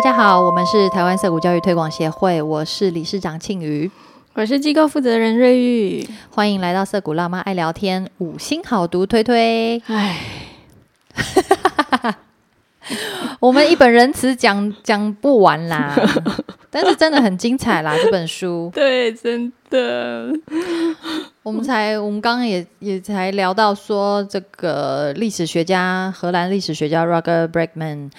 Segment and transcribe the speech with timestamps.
[0.00, 3.90] 大家好，我们是台湾色谷教育推广协会，我是理事长庆瑜，
[4.32, 9.78] 我是机构负责人瑞玉，欢迎来到色谷辣妈爱聊天，五星好读推推。
[9.88, 10.16] 唉，
[13.40, 15.94] 我们一本仁慈讲讲不完啦，
[16.72, 18.70] 但是真的很精彩啦，这本书。
[18.72, 20.32] 对，真的，
[21.42, 28.10] 我们才，我们刚刚也也才聊到说，这个历史学家，荷兰历史学家 Roger Bregman，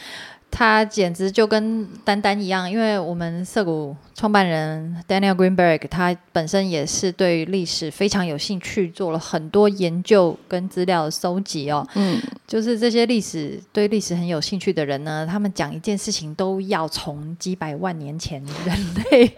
[0.51, 11.87] 他简直就跟丹丹一样，因为我们涩谷创办人 Daniel Greenberg，他本身也是对历史非常有兴趣，做了很多研究跟资料的搜集哦。
[11.95, 19.35] 嗯，就是这些历史对历史很有兴趣的人呢，他们讲一件事情都要从几百万年前人类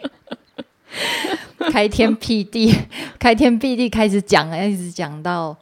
[1.72, 2.76] 开天辟地、
[3.20, 5.56] 开天辟地开始讲，一直讲到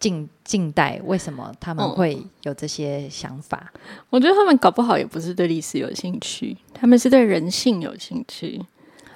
[0.00, 3.72] 近近代，为什么他们嗯会有这些想法？
[4.10, 8.60] 我觉得他们搞不好也不是对历史有兴趣，他们是对人性有兴趣，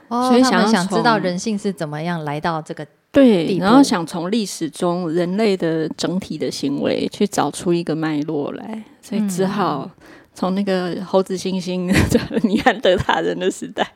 [0.08, 9.90] 哦所以想要想知道人性是怎么样来到这个对然后想从历史中人类的整体的行为去找出一个脉络来，所以只好
[10.32, 11.76] 从那个猴子猩猩、
[12.48, 13.86] 尼安德塔人的时代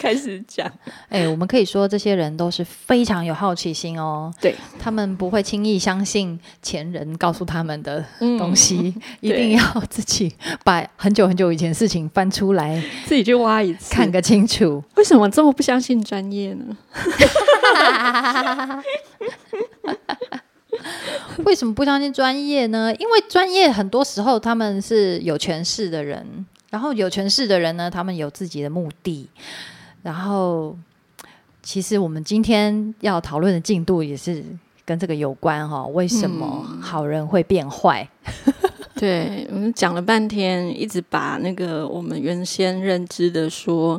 [0.00, 0.66] 开始讲。
[1.10, 10.34] 哎、我们可以说这些人都是非常有好奇心哦，对他们不会轻易相信前人告诉他们的嗯东西， 一定要自己
[10.64, 14.82] 把很久很久以前的事情翻出来自己去挖一次，看个清楚。
[14.96, 16.76] 为什么这么不相信专业呢？
[21.44, 22.94] 为什么不相信专业呢？
[22.94, 29.28] 因为专业很多时候他们是有权势的人，然后有权势的人呢，他们有自己的目的，
[30.02, 30.76] 然后
[31.62, 34.44] 其实我们今天要讨论的进度也是
[34.84, 38.08] 跟这个有关哈、为什么好人会变坏？
[38.96, 43.98] 对，我们讲了半天，一直把那个我们原先认知的说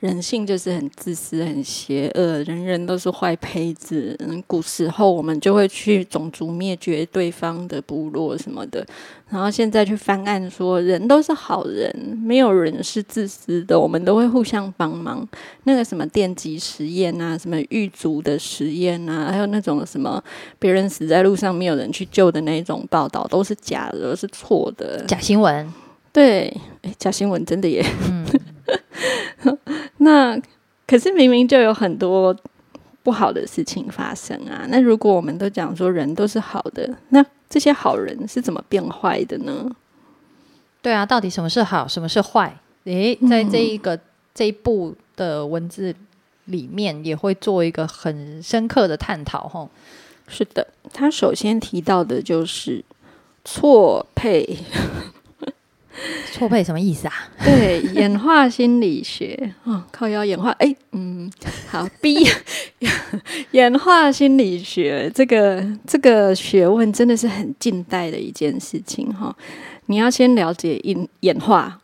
[0.00, 4.16] 人性就是很自私、很邪恶，人人都是坏胚子。
[4.18, 8.84] 嗯，古时候我们就会去种族灭绝对方的部落什么的，
[9.30, 15.26] 然后现在去翻案说人都是好人，没有人是自私的，我们都会互相帮忙。
[15.64, 20.22] 那个什么电极实验啊，什么狱卒的实验啊，还有那种什么
[20.58, 25.04] 别人死在路上没有人去救的那种报道，都是假的，都是错的。
[25.06, 25.72] 假新闻，
[26.12, 26.52] 对，
[26.82, 27.86] 诶假新闻真的耶。
[28.10, 28.26] 嗯，
[29.98, 30.36] 那
[30.86, 32.34] 可是明明就有很多
[33.02, 34.66] 不好的事情发生啊。
[34.68, 39.70] 那如果我们都讲说人都是好的，那这些好人是怎么变坏的呢？
[40.82, 42.58] 对啊，到底什么是好，什么是坏？
[42.84, 43.98] 诶，在这一个、
[44.34, 45.94] 这一部的文字
[46.46, 49.68] 里面，也会做一个很深刻的探讨吼。
[50.26, 52.84] 是的，他首先提到的就是
[53.44, 54.58] 错配。
[56.32, 57.14] 错配什么意思啊？
[57.44, 59.54] 对，演化心理学。
[59.64, 61.30] 哦，靠腰演化，哎，嗯，
[61.68, 62.26] 好， B，
[63.52, 69.34] 演化心理学这个这个学问真的是很近代的一件事情哈、
[69.86, 71.80] 你要先了解演演化，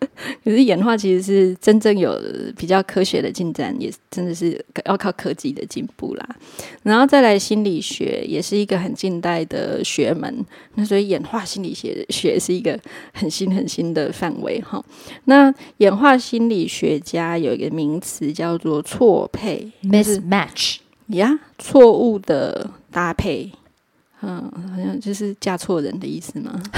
[0.44, 2.20] 可是演化其实是真正有
[2.56, 6.36] 比较科学的进展，也真的是要靠科技的进步啦。
[6.82, 10.44] 然后再来心理学也是一个很近代的学门，
[10.74, 12.78] 那所以演化心理学学是一个
[13.12, 14.84] 很新很新的范围哈。
[15.24, 20.78] 那演化心理学家有一个名词叫做错配 mismatch，
[21.08, 23.50] 呀，错误的搭配。
[24.20, 26.60] 嗯，好像就是嫁错人的意思吗？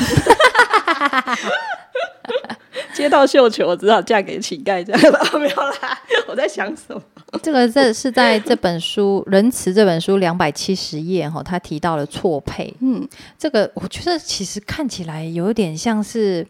[3.00, 5.00] 接到绣球，我只好嫁给乞丐，这样
[5.40, 5.98] 没有啦。
[6.28, 7.02] 我在想什么？
[7.42, 12.72] 这个这是在这本书《仁慈》这本书两百七十页哈，他提到了错配。
[12.80, 13.08] 嗯，
[13.38, 16.46] 这个我觉得其实看起来有点像是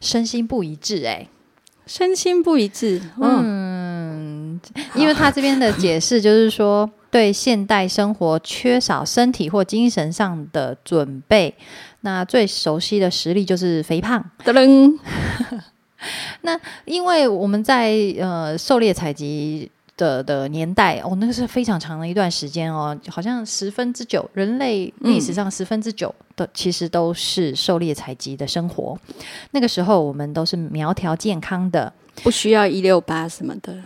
[0.00, 1.26] 身心不一致哎、
[1.86, 3.00] 身心不一致。
[3.20, 4.60] 嗯，嗯，
[4.94, 11.54] 因为他这边的解释就是说，对现代生活缺少身体或精神上的准备，
[12.02, 14.24] 那最熟悉的实例就是肥胖。
[14.44, 14.98] 噔噔，
[16.84, 28.98] 因为我们在呃狩猎采集的的年代，哦，那个是非常长的一段时间哦，好像十分之九，人类历史上十分之九的、其实都是狩猎采集的生活。
[29.50, 31.92] 那个时候我们都是苗条健康的，
[32.22, 33.76] 不需要一六八什么的。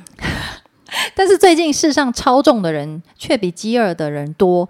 [1.16, 4.68] 但是最近世上超重的人却比饥饿的人多。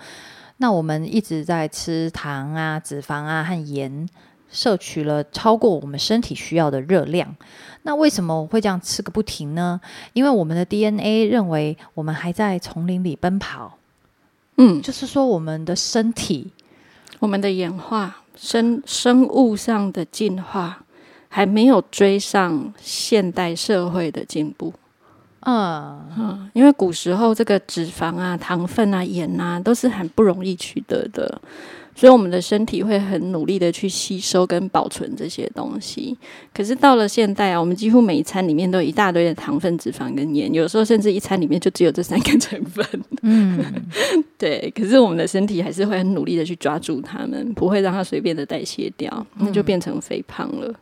[0.58, 4.08] 那我们一直在吃糖啊、脂肪啊和盐，
[4.54, 7.36] 摄取了超过我们身体需要的热量。
[7.82, 9.78] 那为什么我会这样吃个不停呢？
[10.14, 13.76] 因为我们的 DNA 认为我们还在丛林里奔跑，
[14.56, 16.52] 嗯，就是说我们的身体
[17.18, 20.84] 我们的演化、生生物上的进化，
[21.28, 24.72] 还没有追上现代社会的进步。
[25.40, 31.38] 嗯，嗯，因为古时候这个脂肪啊、糖分啊、盐啊都是很不容易取得的，
[31.94, 36.16] 所以我们的身体会很努力的去吸收跟保存这些东西。
[36.52, 42.84] 可是到了现代啊，我们几乎每一餐里面都有一大堆的糖分、脂肪跟盐，有时候甚至一餐里面就只有这三个成分。
[43.22, 43.62] 嗯，
[44.36, 50.72] 对，可是我们的身体还是会很努力的去抓住它们，不会让它随便的代谢掉，那就变成肥胖了。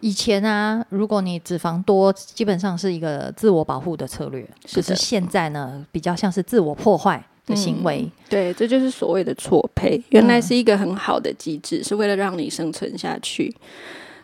[0.00, 4.46] 以前啊，如果你脂肪多，基本上是一个自我保护的策略。
[4.66, 8.10] 是是现在呢，比较像是自我破坏的行为。
[8.28, 13.54] 对，这就是所谓的错配，原来是一个很好的机制，是为了让你生存下去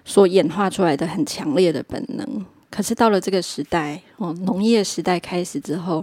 [0.04, 2.44] 所演化出来的很强烈的本能。
[2.70, 6.02] 可是到了这个时代，哦，农业时代开始之后，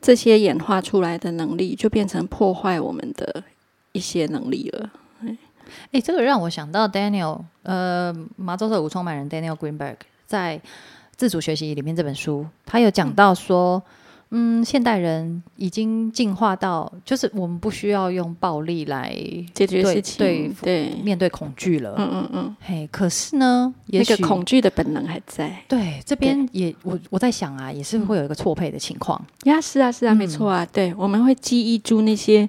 [0.00, 3.44] 这些演化出来的能力就变成破坏我们的
[3.92, 4.90] 一些能力了。
[5.92, 10.58] 诶，这个让我想到 Daniel，呃，麻州的五创办人 Daniel Greenberg 在
[11.14, 13.82] 《自主学习》里面这本书，他有讲到说，嗯，
[14.64, 19.10] 现代人已经进化到，就是我们不需要用暴力来
[19.54, 21.94] 解决事情，对对，面对恐惧了。
[21.96, 25.56] 嗯嗯嗯，嘿，可是呢，也许那个恐惧的本能还在。
[25.66, 29.18] 对这边也我我在想啊，也是会有一个错配的情况。
[29.44, 32.48] 呀，是啊，是啊，没错啊，对，我们会记忆住那些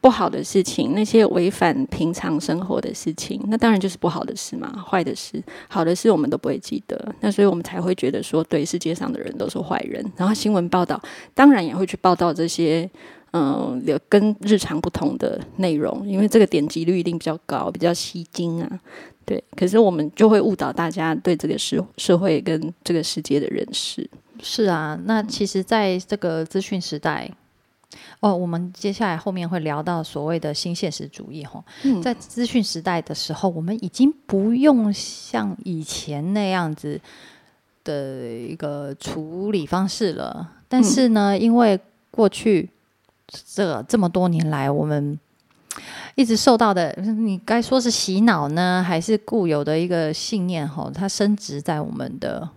[0.00, 11.00] 不好的事情，那些违反平常生活的事情，那当然就是不好的事嘛，坏的事，好的事我们都不会记得，那所以我们才会觉得说，对，世界上的人都是坏人，然后新闻报道
[11.34, 12.88] 当然也会去报道这些。
[13.32, 18.80] 嗯，有跟日常不同的内容，因为这个点击率一定比较高，比较吸睛啊。
[19.24, 24.10] 对，可是我们就会误导大家对这个社社会跟这个世界的认识。
[24.42, 27.30] 是啊，那其实在这个资讯时代，
[28.20, 31.62] 哦，我们接下来后面会聊到所谓的新现实主义哈。
[31.84, 37.00] 嗯在资讯时代的时候，我们已经不用像以前那样子
[37.82, 40.52] 的一个处理方式了。
[40.68, 41.80] 但是呢，因为
[42.10, 42.68] 过去
[43.54, 45.18] 这个这么多年来，我们
[46.14, 50.68] 一直受到的，你该说是洗脑呢，还是固有的一个信念？
[50.68, 52.48] 哈，它升值在我们的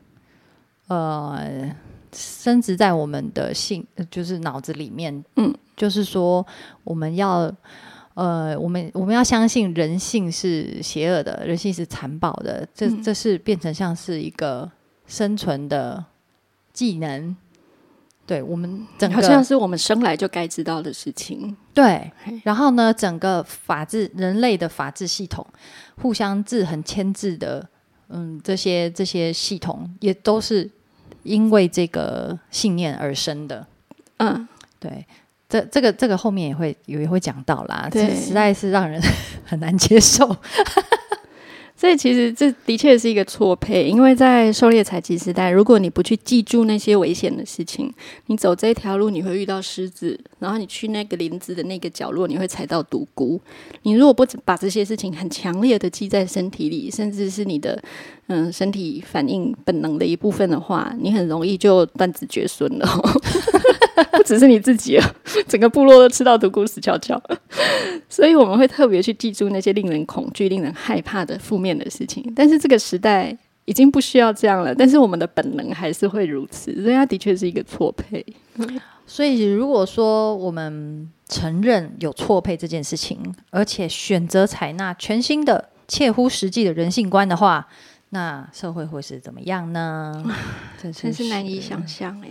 [0.88, 1.74] 呃，
[2.14, 5.24] 升值在我们的性，就是脑子里面。
[5.36, 6.46] 嗯，就是说
[6.84, 7.54] 我们要。
[8.16, 14.72] 呃，我们我们要相信人性是邪恶的，人性是残暴的，这嗯这是变成像是一个
[15.08, 16.06] 生存的
[16.72, 17.36] 技能。
[18.28, 21.58] 对我们整个好像是我们生来就该知道的事情。
[21.74, 22.12] 对，
[22.44, 25.44] 然后呢，整个法治人类的法治系统，
[26.00, 27.68] 互相制衡牵制的，
[28.10, 30.70] 嗯，这些这些系统也都是
[31.24, 33.66] 因为这个信念而生的。
[34.18, 34.48] 嗯，
[34.80, 35.06] 对，
[35.50, 39.02] 这这个这个后面也会也会讲到啦，这实在是让人
[39.44, 40.38] 很难接受。
[41.84, 47.94] 所以其实这的确是一个错配，因为在狩猎采集时代，如果你不去记住那些危险的事情，
[48.28, 53.38] 你走这条路你会遇到狮子，然后你去那个林子的那个角落你会踩到毒菇。
[53.82, 57.78] 你如果不把这些事情很强烈的记在身体里，甚至是你的
[58.28, 62.88] 嗯身体反应本能的一部分的话，你很容易就断子绝孙了。
[64.12, 65.16] 不只是你自己啊，
[65.48, 67.22] 整个部落都吃到独孤死翘翘。
[68.10, 72.32] 所以我们会特别去记住那些令人恐惧、令人害怕的负面的事情。
[72.36, 78.26] 但是这个时代已经不需要这样了，但是我们的本能还是会如此，所以它的确是一个错配。
[79.06, 87.68] 所以，如果说我们承认有错配这件事情，而且选择采纳全新的、切乎实际的人性观的话，
[88.10, 90.24] 那社会会是怎么样呢？
[90.82, 92.30] 真是难以想象哎、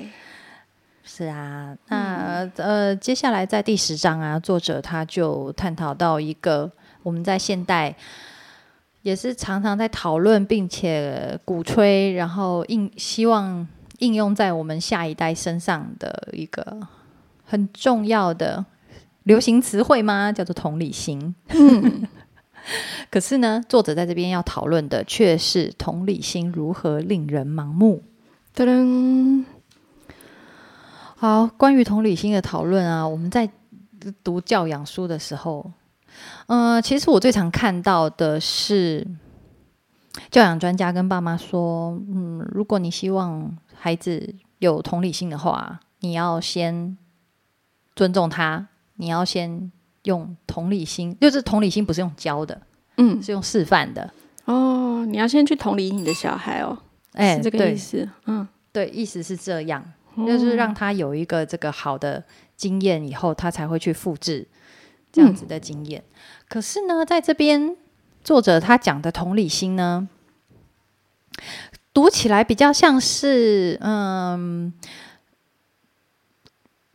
[1.05, 6.71] 是啊，那、呃，接下来在第十章啊，作者他就探讨到一个
[7.03, 7.95] 我们在现代
[9.03, 13.67] 也是常常在讨论，并且鼓吹，然后应希望
[13.99, 16.81] 应用在我们下一代身上的一个
[17.45, 18.65] 很重要的
[19.25, 20.31] 流行词汇吗？
[20.31, 21.35] 叫做同理心。
[21.49, 22.07] 嗯
[23.11, 28.05] 可是呢，作者在这边要讨论的却是同理心如何令人盲目。
[28.55, 29.45] 噔噔，
[31.23, 33.49] 好，关于同理心的讨论啊，我们在
[34.25, 35.71] 读教养书的时候，
[36.47, 39.07] 呃，其实我最常看到的是
[40.33, 46.99] 教养专家跟爸妈说，嗯，如果你希望孩子有同理心的话，你要先
[47.95, 49.71] 尊重他，你要先
[50.03, 52.61] 用同理心，就是同理心不是用教的，
[52.97, 54.13] 嗯，是用示范的。
[54.47, 56.77] 哦，你要先去同理你的小孩哦，
[57.13, 58.09] 哎，是这个意思。
[58.27, 59.85] 嗯，对，意思是这样。
[60.17, 62.23] 就是让他有一个这个好的
[62.57, 64.47] 经验，以后他才会去复制
[65.13, 66.03] 这样子的经验。
[66.49, 67.77] 可是呢，在这边
[68.23, 70.09] 作者他讲的同理心呢，
[71.95, 74.73] 读起来比较像是，嗯，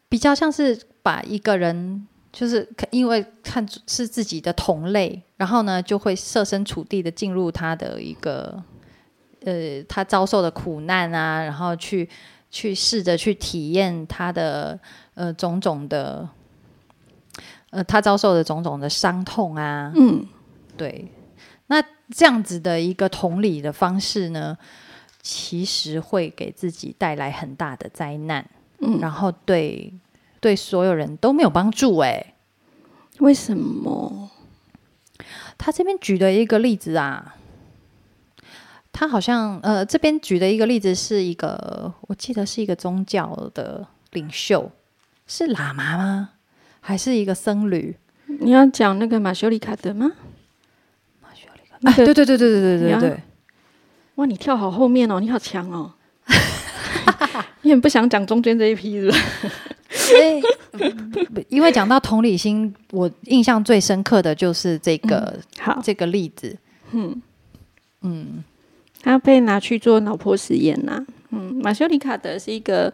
[0.08, 8.64] 比较像是把一个人，就是因为看是自己的同类，然后呢，就会设身处地的进入他的一个，
[9.42, 12.08] 呃，他遭受的苦难啊，然后去
[12.50, 14.80] 去试着去体验他的
[15.14, 16.28] 呃种种的，
[17.70, 20.26] 呃，他遭受的种种的伤痛啊，嗯，
[20.76, 21.12] 对，
[21.68, 24.58] 那这样子的一个同理的方式呢？
[25.22, 28.50] 其实会给自己带来很大的灾难，
[28.80, 29.94] 嗯，然后对
[30.40, 31.98] 对所有人都没有帮助。
[31.98, 32.34] 哎，
[33.20, 34.32] 为什么？
[35.58, 37.36] 他这边举的一个例子啊，
[39.00, 44.72] 他好像呃，这边举的一个例子是一个，我记得是一个宗教的领袖，
[45.28, 46.30] 是喇嘛吗？
[46.82, 47.96] 还是一个僧侣？
[48.26, 50.14] 你要讲那个马修里卡德吗？
[51.22, 53.20] 马修里卡德，对对对对对对对对。
[54.16, 55.94] 哇，你跳好后面哦，你好强哦！
[57.62, 59.18] 你很不想讲中间这一批是吧？
[61.50, 66.58] 因为讲到同理心，我印象最深刻的就是这个好这个例子。
[66.94, 67.22] 嗯
[68.02, 68.44] 嗯，
[69.08, 71.06] 他被拿去做脑波实验呐。
[71.32, 72.92] 嗯，马修里卡德是一个，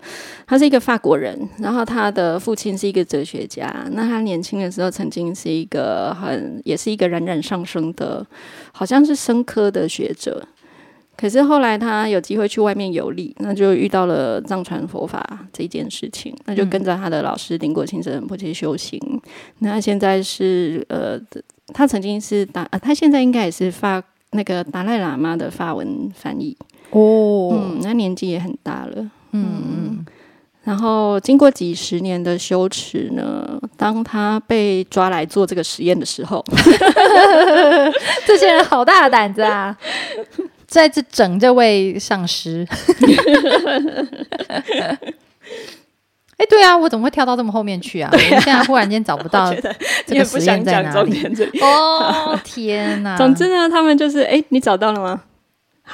[0.47, 3.85] 他是一个法国人，然后他的父亲是一个哲学家。
[3.91, 8.25] 那他年轻的时候曾经是一个很，也是一个冉冉上升的，
[8.71, 10.43] 好像是生科的学者。
[11.15, 18.99] 可是后来他有机会去外面游历，那就遇到了藏传佛法这件事情，那就跟着他的老师林果清神婆去修行。
[19.59, 21.19] 那现在是呃，
[21.67, 26.55] 他曾经是达，他现在应该也是发那个达赖喇嘛的法文翻译
[26.91, 27.51] 哦。
[27.53, 29.09] 嗯，那年纪也很大了。
[29.31, 30.05] 嗯嗯。
[30.63, 36.41] 然后经过几十年的修持呢，当他被抓来做这个实验的时候，
[38.25, 39.77] 这些人好大的胆子啊！
[40.65, 42.65] 在这整这位上师，
[46.43, 48.09] 哎，对啊，我怎么会跳到这么后面去啊？
[48.11, 49.53] 我现在忽然间找不到
[50.05, 51.25] 这个实验在哪里。
[51.61, 53.15] 哦，天哪！
[53.15, 55.21] 总之呢，他们就是，哎，你找到了吗？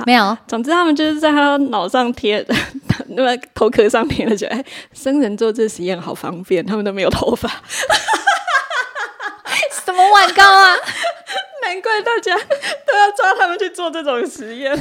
[0.07, 0.35] 没有。
[0.47, 2.43] 总之，他们就是在他脑上贴，
[3.09, 7.47] 那么头壳上贴了就，哎，生人做这实验好方便，他们都没有头发。
[9.85, 10.75] 什么晚高啊？
[11.61, 14.75] 难怪大家都要抓他们去做这种实验。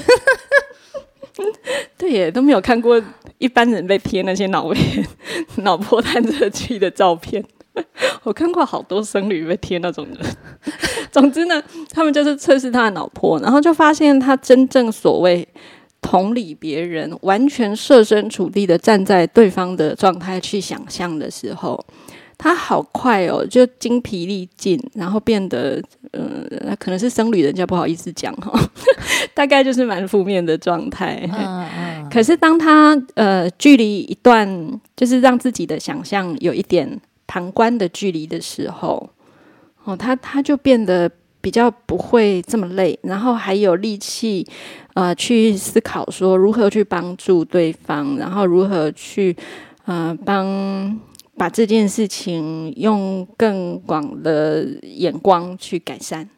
[1.96, 3.00] 对耶，都没有看过
[3.38, 5.06] 一般人被贴那些脑片、
[5.56, 7.44] 脑波探测器的照片。
[8.24, 10.20] 我看过好多僧侣被贴那种的。
[11.12, 15.46] 总之呢，他们就是测试他的脑波，然后就发现他真正所谓
[16.00, 21.84] 同理别人、完全设身处地的站在对方的状态去想象的时候。
[22.38, 28.56] 他好快哦，就精疲力尽，然后变得，呃，可能是僧侣，人家不好意思讲哈，
[29.34, 31.28] 大概就是蛮负面的状态。
[31.32, 32.08] 嗯嗯。
[32.08, 39.10] 可是当他呃距离一段，就是让自己的想象有一点旁观的距离的时候，
[39.82, 44.46] 哦，他他就变得比较不会这么累，然后还有力气，
[44.94, 49.36] 呃，去思考说如何去帮助对方，然后如何去
[49.86, 50.96] 呃帮。
[51.38, 56.28] 把这件事情用更广的眼光去改善，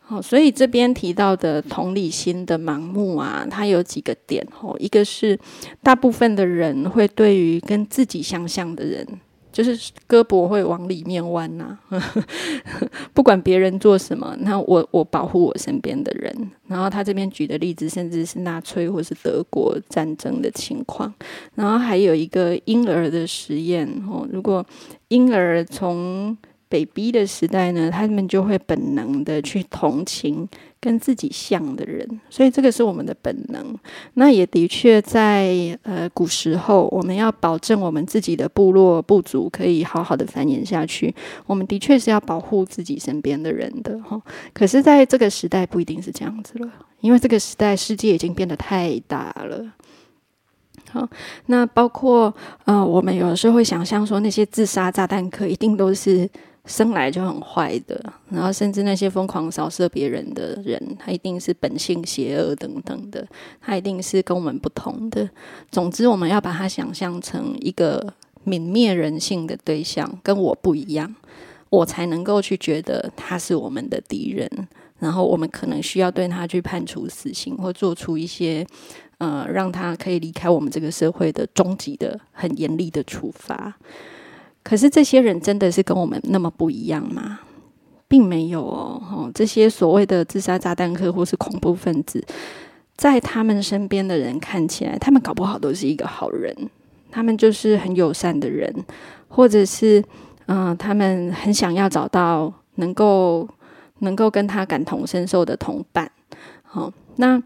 [0.00, 5.38] 好，所以这边提到的同理心的盲目啊，它有几个点哦，一个是
[5.82, 9.06] 大部分的人会对于跟自己相像的人。
[9.54, 9.76] 就是
[10.08, 11.78] 胳膊会往里面弯呐，
[13.14, 16.50] 不管别人做什么，那我我保护我身边的人。
[16.66, 21.14] 然后他这边举的例子，甚至是纳粹或是德国战争的情况。
[21.54, 24.66] 然后还有一个婴儿的实验哦，如果
[25.08, 26.36] 婴儿从
[26.74, 30.48] 被逼的时代呢，他们就会本能的去同情
[30.80, 33.64] 跟自己像的人，所以这个是我们的本能。
[34.14, 41.14] 那也的确在呃古时候，我们要保证我们自己的部落部族可以好好的繁衍下去，
[41.46, 44.20] 我们的确是要保护自己身边的人的哈。
[44.52, 46.68] 可是，在这个时代不一定是这样子了，
[47.00, 49.64] 因为这个时代世界已经变得太大了。
[50.90, 51.08] 好，
[51.46, 56.28] 那包括呃，我们有时候会想象说，那些自杀炸弹客一定都是。
[56.66, 63.26] 生来就很坏的，然后甚至那些疯狂扫射别人的人，他一定是本性邪恶等等的，
[63.60, 65.28] 他一定是跟我们不同的。
[65.70, 68.14] 总之，我们要把他想象成一个
[68.46, 71.14] 泯灭人性的对象，跟我不一样，
[71.68, 74.48] 我才能够去觉得他是我们的敌人，
[74.98, 78.66] 然后我们可能需要对他去判处死刑，或做出一些
[79.18, 83.76] 呃让他可以离开我们这个社会的终极的很严厉的处罚。
[84.64, 87.38] 可是这些人真的是跟我们那么不一样吗？
[88.08, 92.24] 并没有哦，哦这些所谓的自杀炸弹客或是恐怖分子，
[92.96, 96.54] 在他们身边的人看起来，他们搞不好都是一个好人，
[97.10, 98.72] 他们就是很友善的人，
[99.28, 100.02] 或者是
[100.46, 103.48] 嗯、他们很想要找到能够
[104.00, 106.10] 能够跟他感同身受的同伴。
[106.62, 107.42] 好、那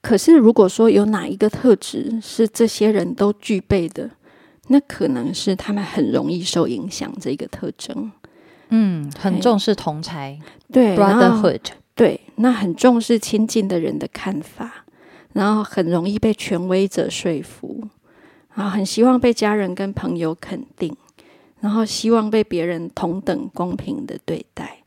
[0.00, 4.10] 可是如果说有哪一个特质是这些人都具备的，
[4.68, 8.10] 那可能是他们很容易受影响这个特征。
[8.70, 10.38] 嗯，很重视同才
[10.72, 11.60] 对 brotherhood，
[11.94, 14.84] 对，那很重视亲近的人的看法，
[15.32, 17.86] 然后很容易被权威者说服，
[18.54, 20.96] 然后很希望被家人跟朋友肯定，
[21.60, 24.78] 然后希望被别人同等公平的对待。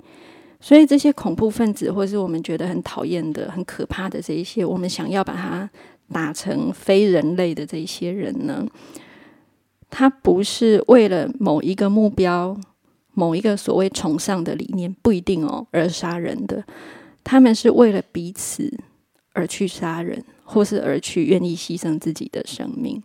[0.59, 5.69] 所以这些恐怖分子，或是我们觉得很讨厌的、很可怕的这一些，我们想要把它
[6.11, 8.65] 打成非人类的这一些人呢，
[9.89, 12.55] 他不是为了某一个目标、
[13.13, 16.63] 某一个所谓崇尚的理念，不一定哦而杀人的。
[17.23, 18.71] 他们是为了彼此
[19.33, 23.01] 而去杀人，或是而去愿意牺牲自己的生命。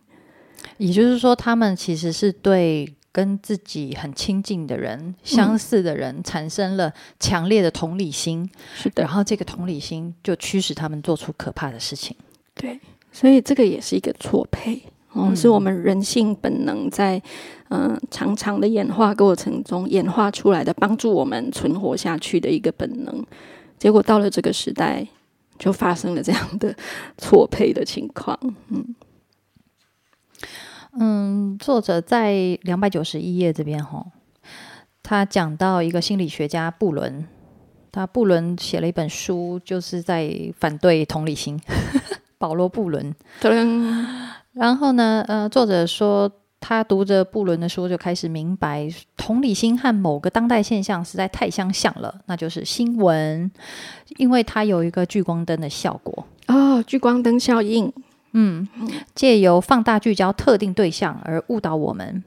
[0.77, 12.15] 也就是说，他们其实是对跟自己很亲近的人、相似的人产生了强烈的同理心，是的然，后这个同理心就驱使他们做出可怕的事情。
[12.55, 12.79] 对，
[13.11, 14.81] 所以这个也是一个错配。
[15.13, 17.21] 哦，嗯是我们人性本能在
[17.69, 23.25] 嗯、呃长长的演化过程中演化出来的，帮助我们存活下去的一个本能。
[23.77, 25.07] 结果到了这个时代，
[25.57, 26.75] 就发生了这样的
[27.17, 28.37] 错配的情况。
[28.69, 28.95] 嗯
[30.99, 34.05] 嗯，作者在两百九十一页这边哈，
[35.01, 37.27] 他讲到一个心理学家布伦，
[37.91, 41.59] 他布伦写了一本书，就是在反对同理心。
[42.37, 43.95] 保罗·布伦，噔，
[44.53, 53.51] 然后呢，呃，作者说他读着布伦的书，就开始明白同理心和某个当代现象实在太相像了，那就是新闻，
[54.17, 56.25] 因为它有一个聚光灯的效果。
[56.47, 57.91] 哦，聚光灯效应，
[58.33, 58.67] 嗯，
[59.15, 62.23] 借由放大聚焦特定对象而误导我们，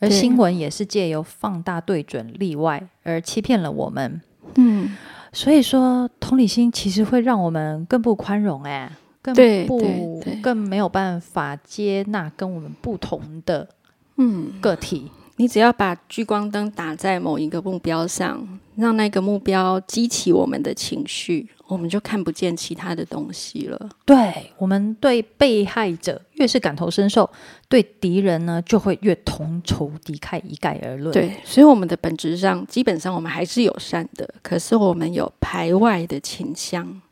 [0.00, 4.20] 而新闻也是借由放大对准例外而欺骗了我们。
[4.54, 4.96] 嗯，
[5.32, 8.90] 所以说，同理心其实会让我们更不宽容、哎，
[9.26, 13.68] 更对不更没有办法接纳跟我们不同的
[14.16, 15.10] 嗯，个体。
[15.38, 23.88] 你只要把聚光灯打在某一个目标上，让那个目标激起我们的情绪，我们就看不见其他的东西了。
[24.06, 27.28] 对我们对被害者越是感同身受，
[27.68, 31.12] 对敌人呢就会越同仇敌忾，一概而论。
[31.12, 37.02] 对，所以我们的本质上，基本上我们还是友善的，可是我们有排外的倾向。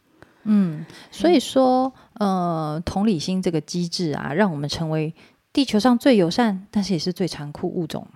[0.44, 5.14] 嗯，所以说，呃，同理心这个机制啊，让我们成为
[5.52, 8.06] 地球上最友善，但是也是最残酷物种。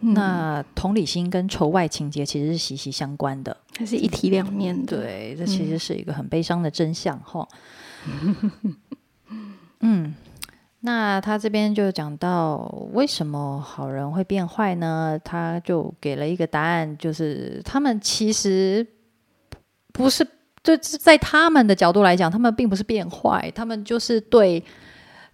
[0.00, 3.56] 嗯那同理心跟仇外情节其实是息息相关的。
[3.72, 4.98] 它是一体两面的。
[4.98, 7.48] 对，这其实是一个很悲伤的真相哈。
[9.80, 10.14] 嗯，
[10.80, 12.56] 那他这边就讲到
[12.92, 15.18] 为什么好人会变坏呢？
[15.24, 18.86] 他就给了一个答案，就是他们其实
[19.94, 20.28] 不是，
[20.66, 24.60] 就是在他们的角度来讲，他们并不是变坏，他们就是对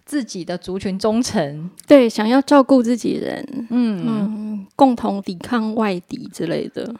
[0.05, 1.67] 自己的族群忠诚。
[1.87, 6.93] 对，想要照顾自己人，嗯，嗯，共同抵抗外敌之类的。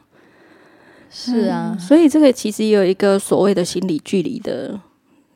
[1.12, 1.76] 是啊。
[1.78, 4.82] 嗯，所以这个其实也有一个所谓的心理距离的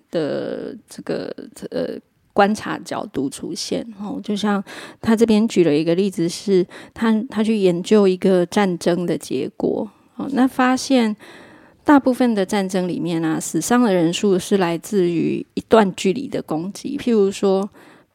[0.10, 1.31] 的这个
[1.69, 1.99] 呃
[2.33, 3.86] 观察角度出现。
[3.99, 4.63] 哦，就像
[4.99, 9.88] 他这边举了一个例子是，他他去研究一个战争的结果。
[10.15, 11.15] 哦，那发现
[11.88, 17.69] 大部分的战争里面啊，死伤的人数是来自于一段距离的攻击，譬如说。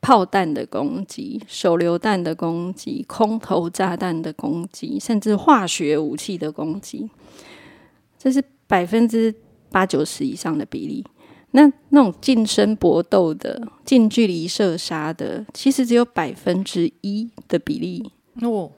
[0.05, 7.09] 炮弹的攻击、手榴弹的攻击、空投炸弹的攻击，甚至化学武器的攻击，
[8.19, 9.33] 这是百分之
[9.71, 11.05] 八九十以上的比例。
[11.53, 18.11] 那那种近身搏斗的、近距离射杀的，其实只有百分之一的比例。
[18.41, 18.73] 哦，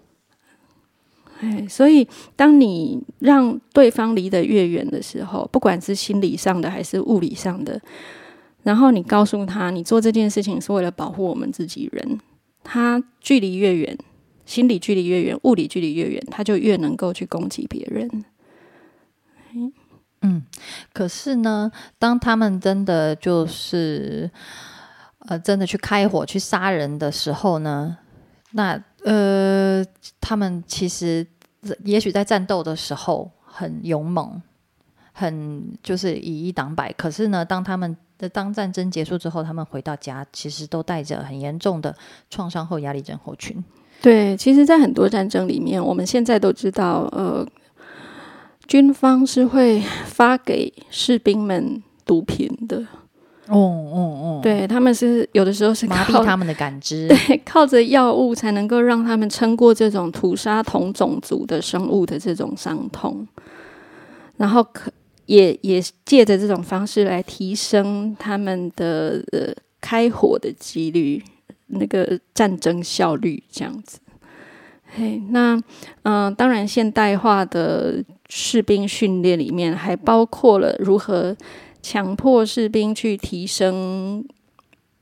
[1.41, 7.81] 哎，所以当你让对方离得越远的时候，不管是心理上的还是物理上的，
[8.63, 12.19] 然后你告诉他，你做这件事情是为了保护我们自己人，
[12.63, 13.99] 他距离越远，
[14.47, 18.25] 心理距离越远，物理距离越远，他就越能够去攻击别人。
[20.23, 20.43] 嗯，
[20.93, 24.31] 可是呢，当他们真的就是
[25.27, 27.99] 呃，真的去开火去杀人的时候呢，
[28.53, 29.85] 那呃，
[30.21, 31.27] 他们其实
[31.85, 34.41] 也许在战斗的时候很勇猛，
[35.13, 36.93] 很就是以一挡百。
[36.95, 41.95] 可是呢，当他们的当战争结束之后，他们回到家，其实都带着很严重的
[42.31, 43.63] 创伤后压力症候群。
[44.03, 47.47] 对，其实，在很多战争里面，我们现在都知道，呃，
[48.67, 52.87] 军方是会发给士兵们毒品的。
[53.49, 57.07] 哦哦哦，对他们是有的时候是麻痹他们的感知。
[57.13, 63.27] 对靠着药物才能够让他们撑过这种屠杀同种族的生物的这种伤痛，
[64.39, 64.91] 然后可
[65.27, 71.23] 也也借着这种方式来提升他们的呃开火的几率，
[71.67, 73.99] 那个战争效率这样子。
[74.97, 75.61] 嘿，那
[76.03, 81.37] 嗯、当然现代化的士兵训练里面还包括了如何
[81.85, 84.25] 强迫士兵去提升，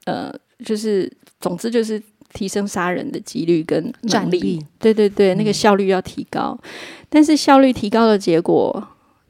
[0.07, 4.09] 呃，就是总之就是提升杀人的几率跟力。
[4.09, 6.59] 战力对对对，那个效率要提高，
[7.09, 8.89] 但是效率提高的结果，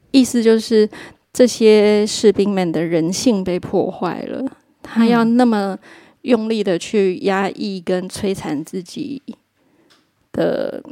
[0.09, 0.89] 意思就是
[1.31, 4.43] 这些士兵们的人性被破坏了，
[4.81, 5.77] 他要那么
[6.23, 9.21] 用力的去压抑跟摧残自己
[10.31, 10.83] 的。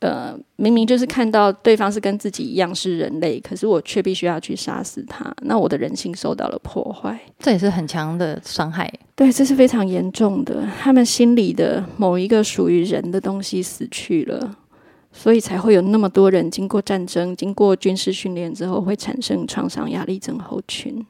[0.00, 7.20] 呃，明明就是看到对方是跟自己一样是人类，可是我却必须要去杀死他，那我的人性受到了破坏。
[7.38, 8.90] 这也是很强的伤害。
[9.14, 10.66] 对，这是非常严重的。
[10.80, 14.56] 他们心里的某一个属于人的东西死去了，
[15.12, 21.04] 所以才会有那么多人经过战争、经过军事训练之后，会产生创伤压力症候群。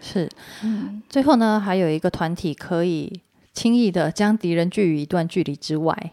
[0.00, 0.28] 是，
[0.64, 3.20] 嗯最后呢，还有一个团体可以
[3.52, 6.12] 轻易的将敌人拒于一段距离之外，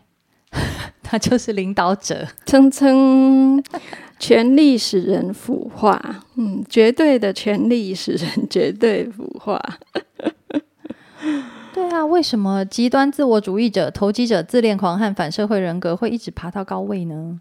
[1.15, 2.28] 他 就是领导者。
[2.45, 3.63] 称称
[4.19, 9.62] 权力使人腐化，嗯，绝对的权力使人 绝对腐化。
[11.73, 17.39] 对啊，为什么极端自我主义者、投机者、自恋狂和反社会人格会一直爬到高位呢？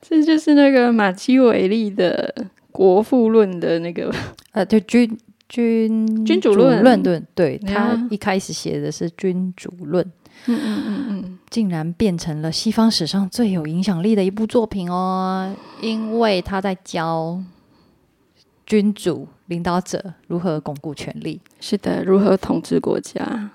[0.00, 2.32] 这就是那个马基维利的
[2.70, 4.12] 《国富论》的那个
[4.52, 7.02] 呃，对君君君主论论
[7.34, 10.04] 对他一开始写的是君主论，
[10.46, 17.40] 嗯嗯嗯嗯，竟然变成了西方史上最有影响力的一部作品哦，因为他在教
[18.66, 21.40] 君主领导者如何巩固权力。
[21.60, 23.50] 是的，如何统治国家？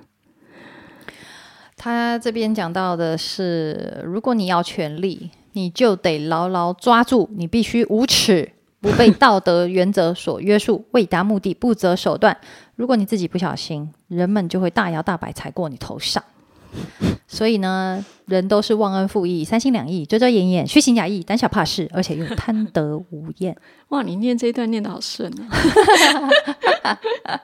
[1.76, 12.36] 他这边讲到的是，如果你要权力，你就得牢牢抓住，你必须无耻，不被道德原则所约束，为达目的不择手段。
[12.76, 16.24] 如果你自己不小心，人们就会大摇大摆踩过你头上。
[17.28, 23.56] 所以呢，人都是忘恩负义、三心两意、遮遮掩掩、虚情假意、胆小怕事，而且又贪得无厌。
[23.90, 25.32] 哇，你念这一段念得好顺
[26.84, 27.00] 啊！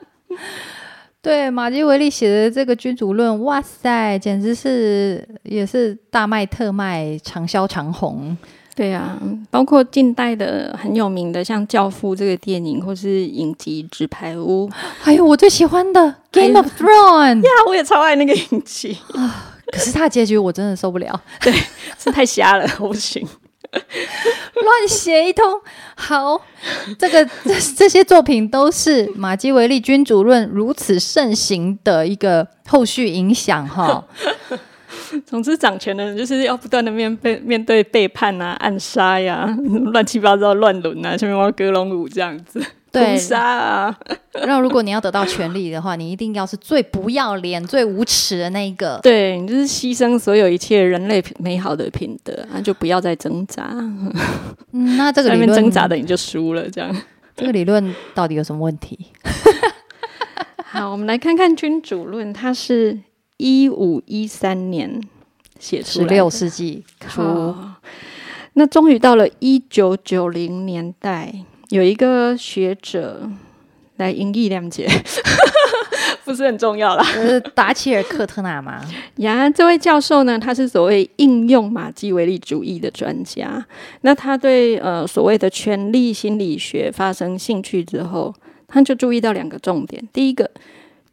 [1.20, 8.36] 对马基维利写的这个君主论，哇塞，简直是也是大卖特卖，长销长红。
[8.74, 14.68] 对呀、嗯包括近代的很有名的，像《教父》这个电影，或是影集《纸牌屋》
[15.00, 16.00] 还有我最喜欢的
[16.32, 21.52] 《Game of Thrones》， 呀，我也超爱那个影集啊，可是它的结局我真的受不了， 对
[21.98, 23.26] 是太瞎了，我不行。
[23.74, 25.44] 乱写一通。
[25.96, 26.40] 好，
[26.98, 34.04] 这个这这些作品都是马基维利君主论如此盛行的一个后续影响哈。
[35.26, 39.46] 总之，掌权的人就是要不断的面被面对背叛啊、暗杀呀、
[39.92, 43.98] 乱七八糟乱伦啊，下面玩格隆舞这样子，对屠杀啊，
[44.46, 48.98] 那如果你要得到权力的话，你一定要是最不要脸、最无耻的那一个。
[49.02, 53.70] 对你就是牺牲所有一切人类美好的品德，那就不要再挣扎，
[54.72, 56.94] 嗯，那这个下面理论挣扎的你就输了，这样。
[57.36, 58.96] 这个理论到底有什么问题？
[60.62, 62.96] 好，我们来看看《君主论》，它是
[63.36, 65.00] 一五一三年
[65.58, 67.54] 写出来十六世纪初，
[68.54, 71.34] 那终于到了一九九零年代，
[71.70, 73.28] 有一个学者
[73.96, 74.88] 来引义谅解，
[76.24, 77.04] 不是很重要啦。
[77.16, 78.80] 呃，达切尔克特纳嘛，
[79.18, 83.64] 呀，这位教授呢，他是所谓应用马基维利主义的专家。
[84.02, 88.32] 那他对呃所谓的权力心理学发生兴趣之后，
[88.68, 90.48] 他就注意到两个重点：第一个，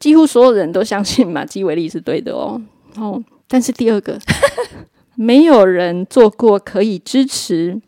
[0.02, 2.60] 几乎所有人都相信马基维利是对的哦，
[2.98, 4.20] 哦，但是第二个，
[5.16, 7.80] 没有人做过可以支持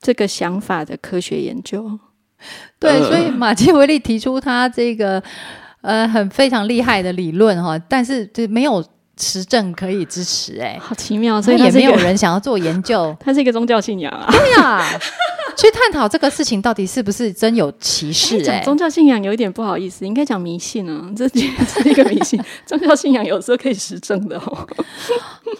[0.00, 1.98] 这个想法的科学研究。
[2.78, 5.22] 对，所以马基维利提出他这个
[5.80, 8.84] 呃很非常厉害的理论哈，但是这没有
[9.16, 14.26] 实证可以支持，哎，好奇妙，所所以也没有人想要做研究 他是一个宗教信仰啊。
[14.28, 14.82] 对呀，
[15.58, 22.40] 去探讨这个事情到底是不是真有歧视，哎，讲宗教信仰有一点不好意思，应该讲迷信啊， 这这是一个迷信。
[22.66, 24.68] 宗教信仰有时候可以实证的哦。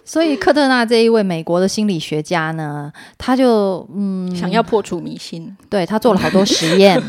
[0.05, 7.03] 所以科特纳这一位美国的心理学家呢，他就嗯想要破除迷信，对他做了好多实验，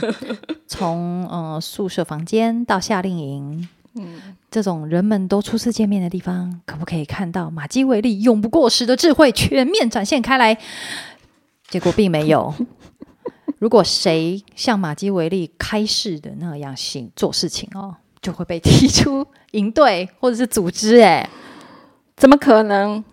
[0.68, 10.58] 从呃宿舍房间到夏令营，嗯，这种人们都初次见面的地方，可不可以看到马基维利永不过时的智慧全面展现开来？
[11.76, 12.54] 结果并没有。
[13.60, 21.02] 如果谁像马基维利开示的那样行做事情哦，就会被踢出营队或者是组织。
[21.02, 21.30] 哎，
[22.16, 23.04] 怎么可能？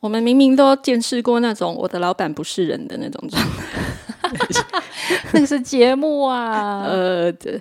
[0.00, 4.64] 我们明明都见识过那种我的老板不是人的那种状态，
[5.34, 6.84] 那个是节目啊。
[6.88, 7.60] 呃，对。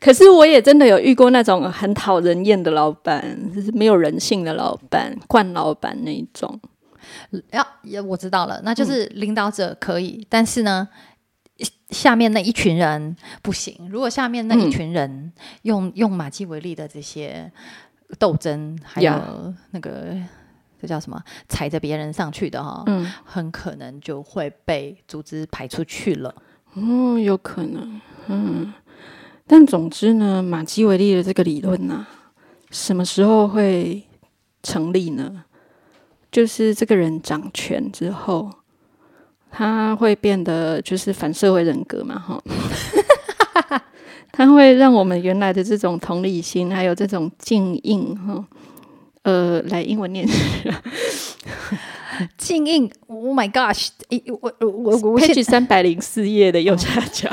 [0.00, 6.58] 可是我也真的有遇过那种很讨人厌的老板，就是没有人性的老板，惯老板那一种。
[7.50, 10.88] 要也我知道了，那就是领导者可以，但是呢，
[11.90, 13.88] 下面那一群人不行。
[13.90, 17.50] 如果下面那一群人用用马基维利的这些
[18.18, 19.12] 斗争，还有
[19.70, 20.16] 那个
[20.80, 26.34] 这叫什么踩着别人上去的哈，嗯，很可能就会被组织排出去了。
[26.74, 28.72] 哦，有可能，嗯。
[29.46, 32.06] 但总之呢，马基维利的这个理论呢，
[32.70, 34.02] 什么时候会
[34.62, 35.44] 成立呢？
[36.32, 38.50] 就是这个人掌权之后，
[39.50, 42.42] 他会变得就是反社会人格嘛，哈，
[44.32, 48.44] 他会让我们原来的这种同理心，还有这种静应，哈，
[49.22, 50.26] 呃，来英文念。
[52.36, 53.88] 静音，Oh my gosh！
[54.40, 57.30] 我我我我，page 三百零四页的右下角。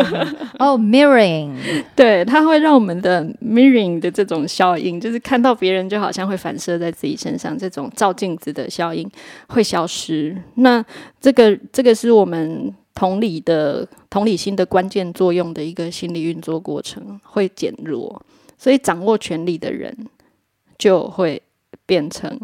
[0.58, 1.52] 哦，mirroring，
[1.96, 9.10] 对，它会让我们的 mirroring 的这种效应，就是看到别人就好像会反射在自己身上，这种照镜子的效应
[9.48, 10.36] 会消失。
[10.56, 10.84] 那
[11.20, 18.22] 这个这个是我们同理的同理心的关键作用的一个心理运作过程会减弱，
[18.58, 19.96] 所以掌握权力的人
[20.76, 21.40] 就会
[21.86, 22.38] 变成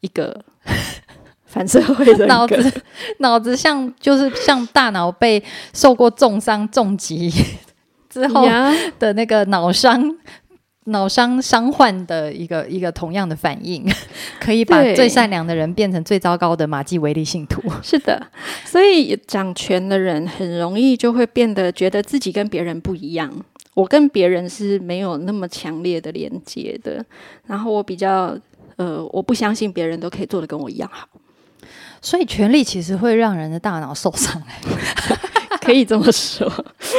[0.00, 0.44] 一个。
[1.46, 2.72] 反社会人格，脑子
[3.18, 7.32] 脑子像就是像大脑被受过重伤重击
[8.10, 8.46] 之后
[8.98, 10.14] 的那个脑伤
[10.84, 13.82] 脑伤伤患的一个一个同样的反应，
[14.38, 17.62] 可以把最善良的人变成最糟糕的马基维利信徒。
[17.82, 18.26] 是的，
[18.64, 23.32] 所以掌权的人很容易就会变得觉得自己跟别人不一样，
[23.74, 27.04] 我跟别人是没有那么强烈的连接的，
[27.46, 28.38] 然后我比较。
[28.78, 31.06] 呃，我不相信别人都可以做的跟我一样好，
[32.00, 34.42] 所以权力其实会让人的大脑受伤，
[35.60, 36.50] 可以这么说，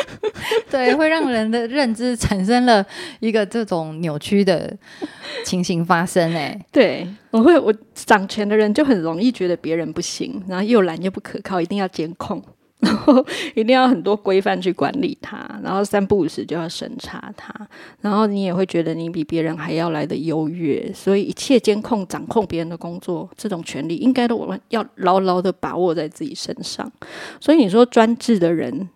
[0.70, 2.86] 对，会让人的认知产生了
[3.20, 4.72] 一个这种扭曲的
[5.46, 6.36] 情形发生。
[6.36, 12.44] 哎，对，我会，我掌权的人就很容易觉得别人不行，然后又懒又不可靠，一定要监控。
[12.82, 17.54] 然后一定要很多规范去管理它，然后三不五时就要审查它，
[18.00, 26.90] 然后你也会觉得你比别人还要来的优越，所以一切监控、掌控别人的工作，这种权利应该都我们要牢牢的把握在自己身上。
[27.42, 28.88] 所以你说专制的人，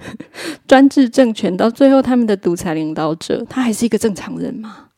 [0.68, 4.88] 专制政权到最后他们的独裁领导者，他还是一个正常人吗？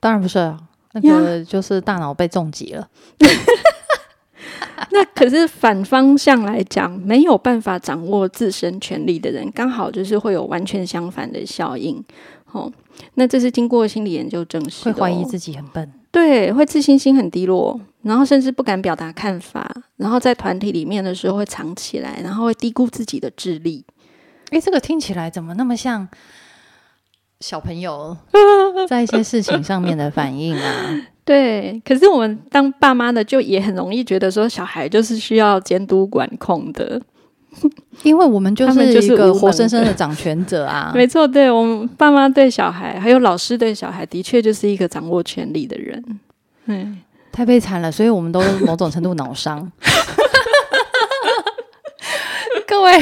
[0.00, 0.58] 当然不是啊，
[0.92, 2.88] 那个就是大脑被重击了。
[4.94, 12.02] 那可是反方向来讲，没有办法掌握自身权利的人，刚好就是会有完全相反的效应。
[12.52, 12.72] 哦，
[13.14, 23.84] 那这是经过心理研究证实，会怀疑自己很笨，对，会自信心很低落，然后甚至不敢表达看法，然后在团体里面的时候会藏起来，然后会低估自己的智力。
[24.50, 26.06] 诶，这个听起来怎么那么像
[27.40, 28.16] 小朋友
[28.88, 31.08] 在一些事情上面的反应啊？
[31.24, 37.00] 对，可是我们当爸妈的就也很容易觉得说，小孩就是需要监督管控的，
[38.04, 40.92] 因为我们就是一个活生生的掌权者啊。
[40.94, 46.20] 没错，对我们爸妈对小孩，还有老师对小孩，的确就是一个掌握权力的人。
[46.66, 46.98] 嗯，
[47.32, 49.72] 太悲惨了，所以我们都某种程度脑伤。
[52.66, 53.00] 各位，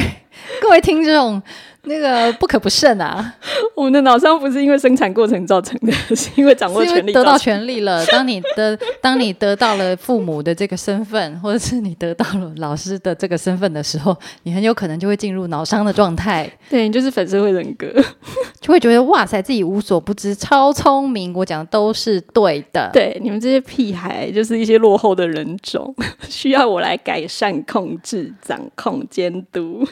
[0.61, 1.41] 各位听众。
[1.85, 3.33] 那个不可不慎啊！
[3.75, 8.05] 我们的脑伤不是因为生产过程造成的，是因为掌握权力得到权力了。
[8.05, 16.49] 当你的当你得到了父母的这个身份，或者是你得到了老师的这个身份的时候，你很有可能就会进入脑伤的状态。
[16.69, 17.87] 对你就是粉社会人格，
[18.61, 21.33] 就会觉得哇塞，自己无所不知，超聪明。
[21.33, 22.89] 我讲的都是对的。
[22.93, 25.93] 对你们这些屁孩，就是一些落后的人种，
[26.29, 29.85] 需要我来改善、控制、掌控、监督。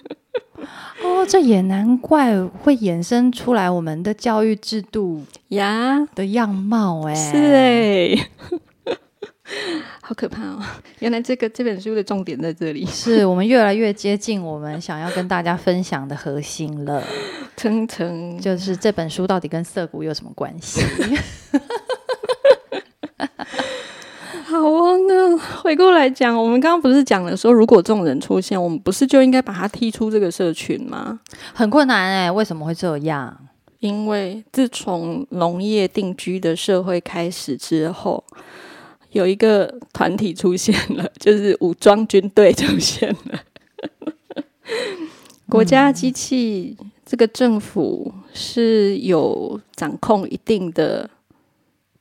[1.03, 8.29] 哦，这也难怪会衍生出来我们的教育制度呀的样貌，哎，是哎，
[10.01, 10.61] 好可怕哦！
[10.99, 17.03] 原来这个这本书的重点在这里，是我们越来越接近我们想要跟大家分享的核心了。
[17.57, 20.81] 层层就是这本书到底跟涩谷有什么关系？
[24.51, 31.21] 好哦，那回过来讲，我们刚刚不是讲了说，如果这种人出现，我们不是就应该把他踢出这个社群吗？
[31.53, 33.37] 很困难哎，为什么会这样？
[33.79, 38.21] 因为自从农业定居的社会开始之后，
[39.11, 43.39] 有一个团体出现了， 就是武装军队出现了。
[45.47, 51.09] 国家机器这个政府是有掌控一定的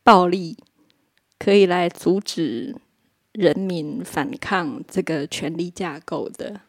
[0.02, 0.56] 暴力，
[1.40, 2.72] 可以来阻止
[3.32, 6.60] 人民反抗这个权力架构的。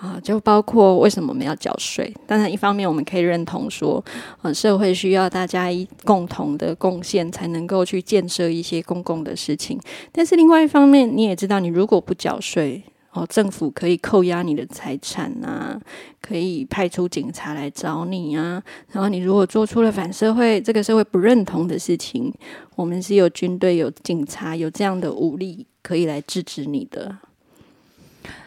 [0.00, 2.12] 啊，就包括为什么我们要缴税？
[2.26, 4.04] 当然，一方面我们可以认同说，
[4.42, 9.80] 呃，社会需要大家一共同的贡献，才能够去建设一些公共的事情。
[10.10, 12.82] 但是另外一方面，你也知道，你如果不缴税，
[13.14, 15.80] 哦，政府可以扣押你的财产啊，
[16.20, 18.60] 可以派出警察来找你啊。
[18.90, 22.34] 然后你如果做出了反社会、这个社会不认同的事情，
[22.74, 27.16] 我们是有军队、有警察、有这样的武力可以来制止你的。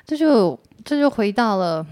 [0.05, 1.85] 这就这就回到了，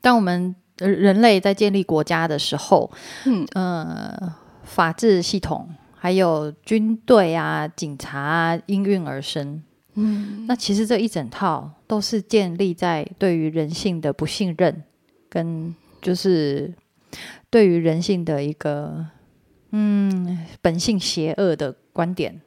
[0.00, 2.90] 当我们人类在建立国家的时候，
[3.26, 9.62] 嗯呃，法治系统还有军队啊、警察啊应运而生。
[9.98, 14.84] 嗯，那其实这一整套都是建立在对于人性的不信任，
[15.28, 16.72] 跟就是
[17.50, 19.04] 对于人性的一个
[19.72, 22.40] 嗯本性邪恶的观点，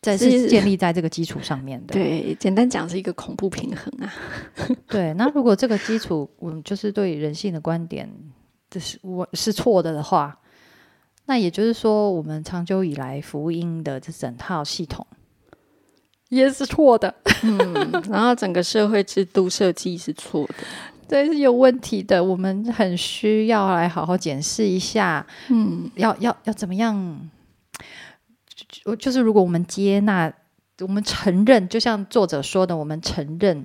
[0.00, 1.92] 在是建立在这个基础上面的。
[1.92, 4.12] 对，简单讲是一个恐怖平衡啊。
[4.88, 8.12] 对，那如果这个基础我们就是对人性的观点
[8.68, 10.38] 这是我是错的的话，
[11.26, 15.06] 那也就是说，我们长久以来福音的这整套系统。
[16.28, 20.54] 也是错的， 嗯，然后整个社会制度设计是错的，
[21.08, 22.22] 这，是有问题的。
[22.22, 27.30] 我们很需要来好好检视一下，嗯，要要要怎么样？
[28.68, 30.30] 就就是如果我们接纳，
[30.80, 33.64] 我们承认，就像作者说的，我们承认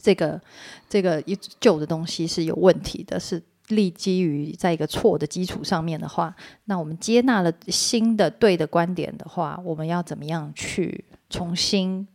[0.00, 0.40] 这个
[0.88, 6.34] 这个一旧的东西是有问题的，是立基于在一个错的基础上面的话，
[6.66, 11.04] 那我们接纳了新的对的观点的话，我们要怎么样去？
[11.32, 12.06] 重新，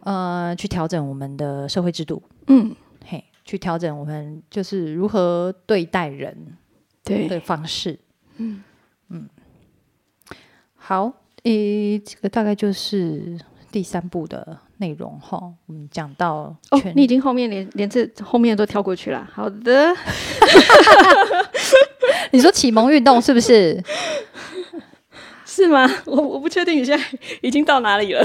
[0.00, 6.36] 呃，去调整我们的社会制度，嗯，嘿，去调整我们就是如何对待人
[7.02, 7.98] 对的方式，
[8.36, 8.62] 嗯
[9.08, 9.28] 嗯，
[10.74, 11.10] 好，
[11.44, 13.40] 诶，这个大概就是
[13.72, 15.40] 第三步的内容哈。
[15.66, 19.26] 我们讲到哦，你已经后面连连这后面都跳过去了。
[19.32, 19.94] 好的，
[22.32, 23.82] 你说启蒙运动是不是？
[25.56, 25.90] 是吗？
[26.04, 27.02] 我我不确定你现在
[27.40, 28.22] 已经到哪里了。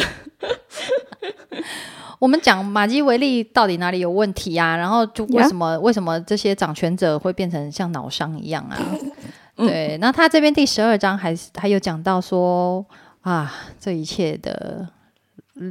[2.19, 4.75] 我们讲马基维利到底哪里有问题啊？
[4.75, 8.77] 然后就为什么为什么这些掌权者会变成像脑伤一样啊？
[9.55, 12.85] 对，那他这边第十二章还还有讲到说
[13.21, 14.85] 啊，这一切的，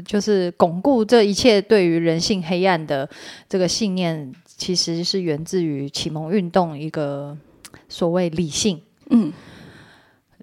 [0.07, 3.07] 就是巩固这一切对于人性黑暗的
[3.49, 7.37] 这个信念，其实是源自于启蒙运动一个
[7.89, 9.31] 所谓理性，嗯。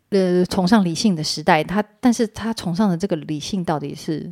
[0.09, 4.31] 呃，崇尚理性的时代，他但是他崇尚的这个理性到底是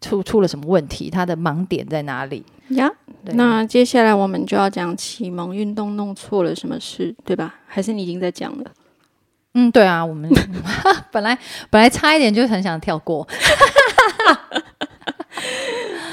[0.00, 1.10] 出出了什么问题？
[1.10, 2.90] 他的盲点在哪里呀？
[3.32, 7.56] 那接下来我们就要讲启蒙运动弄错了什么事，对吧？
[7.66, 8.70] 还是你已经在讲了？
[9.54, 10.30] 嗯，对啊，我们
[11.10, 11.36] 本来
[11.70, 13.26] 本来差一点就很想跳过，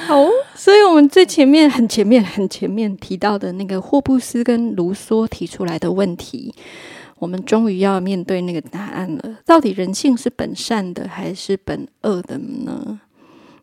[0.08, 0.26] 好，
[0.56, 6.54] 所以我们最前面很前面很前面提到的那个霍布斯跟卢梭提出来的问题。
[7.22, 9.38] 我们终于要面对那个答案了。
[9.46, 13.00] 到底人性是本善的还是本恶的呢？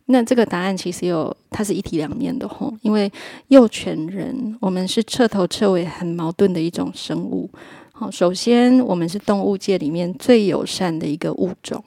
[0.07, 2.73] 那这个答案其实有，它是一体两面的吼。
[2.83, 3.11] 因为
[3.49, 7.51] 幼犬人，我们是彻头彻尾很矛盾的一种生物。
[7.91, 11.83] 好，首先我们是动物界里面最友善的一个物种。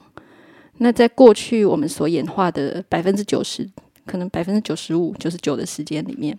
[0.76, 3.66] 那在过去我们所演化的百分之九十。
[4.06, 6.36] 可能百分之九十五、九十九的时间里面，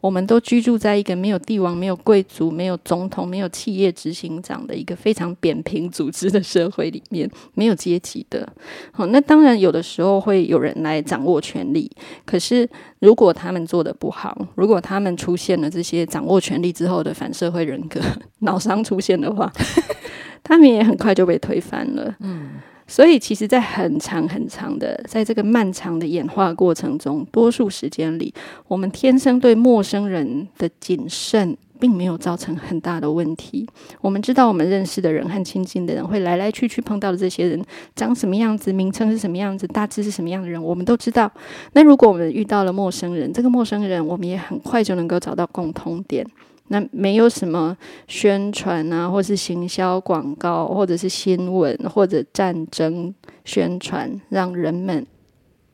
[0.00, 8.46] 我们都居住在一个没有帝王、没有贵族、没有总统、没有企业执行长的一个非常扁平组织的社会里面， 没有阶级的。
[8.92, 11.90] 好，那当然有的时候会有人来掌握权力，
[12.24, 18.00] 可是如果他们做的不好，如果他们出现了这些掌握权力之后的反社会人格、
[18.40, 19.52] 脑伤出现的话，
[20.42, 22.16] 他们也很快就被推翻了。
[22.20, 22.50] 嗯。
[22.86, 28.32] 所以，其实，在很长很长的，在这个漫长的演化过程中，多数时间里，
[28.68, 33.66] 我们天生对陌生人的谨慎，并没有造成很大的问题。
[34.02, 37.64] 我们知道，我们认识的人和亲近的人，会来来去去碰到的这些人，
[37.96, 41.30] 长什么样子，名称是什么样子，大致是什么样的人，我们都知道。
[41.72, 46.26] 那如果我们遇到了陌生人，这个陌生人，我们也很快就能够找到共通点。
[46.68, 47.76] 那没有什么
[48.08, 55.06] 宣传啊，或是行销广告，或者是新闻，或者战争宣传，让人们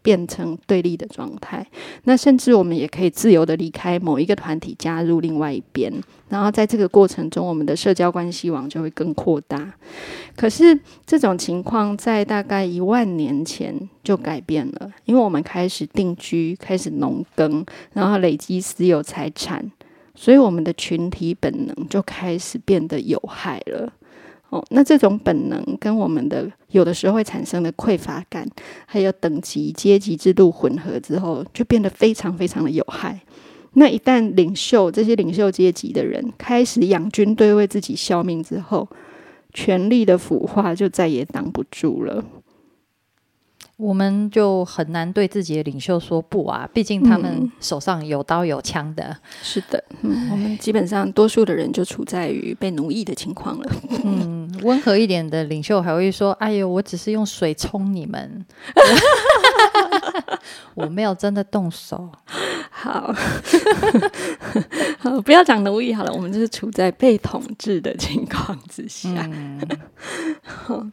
[0.02, 1.64] 变成对立的状态。
[2.04, 5.92] 那甚至我们也可以自由的离开某一个团体，加入另外一边。
[6.28, 9.72] 然后在这个过程中，我们的社交关系网就会更扩大。
[10.36, 19.70] 可是这种情况在大概一万年前就改变了，因为我们开始定居，开始农耕，然后累积私有财产，
[20.20, 23.90] 所以我们的群体本能就开始变得有害了。
[24.50, 28.46] 哦，那这种本能跟我们的有的时候会产生的匮乏感，
[28.84, 33.18] 还有等级阶级制度混合之后，就变得非常非常的有害。
[33.72, 38.86] 那一旦领袖这些领袖阶级的人开始养军队为自己效命之后，
[39.54, 42.22] 权力的腐化就再也挡不住了。
[43.80, 49.16] 我们就很难对自己的领袖说不啊，毕竟他们手上有刀有枪的。
[49.42, 53.70] 是的，嗯，我们基本上多数的人就处在于被奴役的情况了。
[54.04, 58.44] 嗯，温和一点的领袖还会说：“哎呦，我只是用水冲你们，
[60.74, 62.10] 我没有真的动手。”
[62.70, 63.12] 好，
[64.98, 69.28] 好，不要讲奴役好了，我们就是处在被统治的情况之下。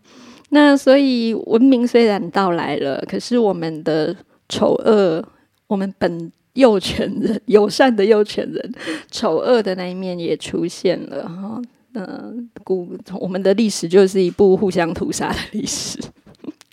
[0.50, 4.16] 那所以文明虽然到来了，可是我们的
[4.48, 5.24] 丑恶，
[5.68, 8.74] 我们本幼犬人友善的幼犬人，
[9.12, 11.62] 丑恶的那一面也出现了哈。
[11.94, 16.00] 嗯，古我们的历史就是一部互相屠杀的历史，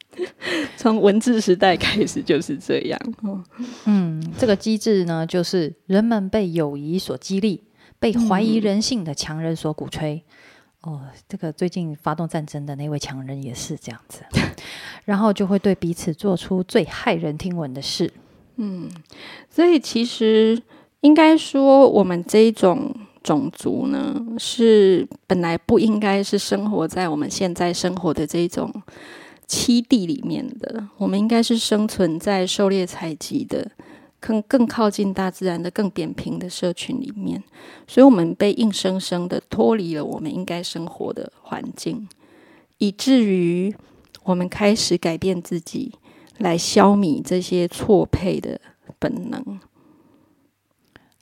[0.77, 3.01] 从文字时代开始就是这样。
[3.87, 7.63] 嗯，这个机制呢，就是人们被友谊所激励，
[7.99, 10.23] 被怀疑人性的强人所鼓吹。
[10.85, 14.23] 哦，这个最近发动战争的那位强人也是这样子，
[15.07, 18.13] 然后就会对彼此做出最骇人听闻的事。
[18.57, 18.91] 嗯，
[19.49, 20.63] 所以其实
[21.01, 28.71] 应该说，我们这一种种族呢，是本来不应该是生活在我们现在生活的这种
[29.49, 33.71] 栖地里面的，我们应该是生存在狩猎采集的。
[34.25, 37.43] 更更靠近大自然的更扁平的社群里面，
[37.87, 42.09] 所以我们被硬生生的脱离了我们应该生活的环境，
[42.79, 43.75] 以至于
[44.23, 45.93] 我们开始改变自己，
[46.39, 48.59] 来消弭这些错配的
[48.99, 49.61] 本能。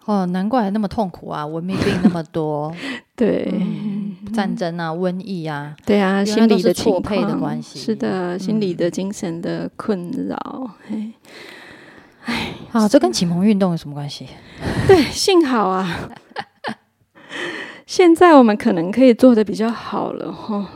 [0.04, 1.44] 哦，难怪那么痛苦啊！
[1.46, 2.72] 文明病那么多，
[3.16, 3.52] 对，
[4.34, 10.70] 战争啊，瘟疫啊，对啊，心理的错配的关系，是的，心理的精神的困扰，
[12.24, 14.26] 哎，啊，这跟启蒙运动有什么关系？
[14.86, 16.10] 对，幸好啊，
[17.86, 20.66] 现在我们可能可以做的比较好了哈，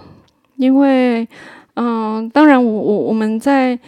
[0.56, 1.26] 因为，
[1.74, 3.78] 嗯，当然，我我我们在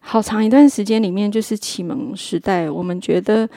[0.00, 3.48] 好长一段时间里面，就是启蒙时代，我们觉得，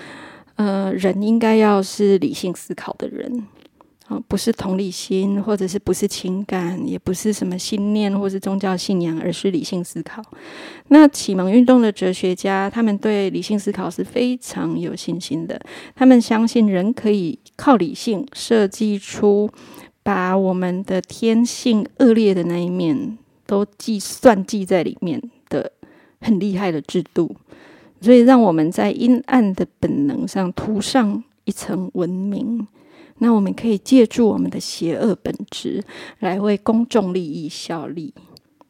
[0.55, 3.47] 呃，人应该要是理性思考的人。
[4.27, 10.21] 不是同理心，或者是不是情感，也不是什么信念或是宗教信仰，而是理性思考。
[10.87, 15.59] 那启蒙运动的哲学家，他们对理性思考是非常有信心的。
[15.95, 19.49] 他们相信人可以靠理性设计出
[20.03, 25.71] 把我们的天性恶劣的那一面都计算计在里面的
[26.19, 27.35] 很厉害的制度，
[28.01, 32.67] 所以让我们在阴暗的本能上涂上一层文明。
[33.23, 35.81] 那我们可以借助我们的邪恶本质
[36.19, 38.11] 来为公众利益效力，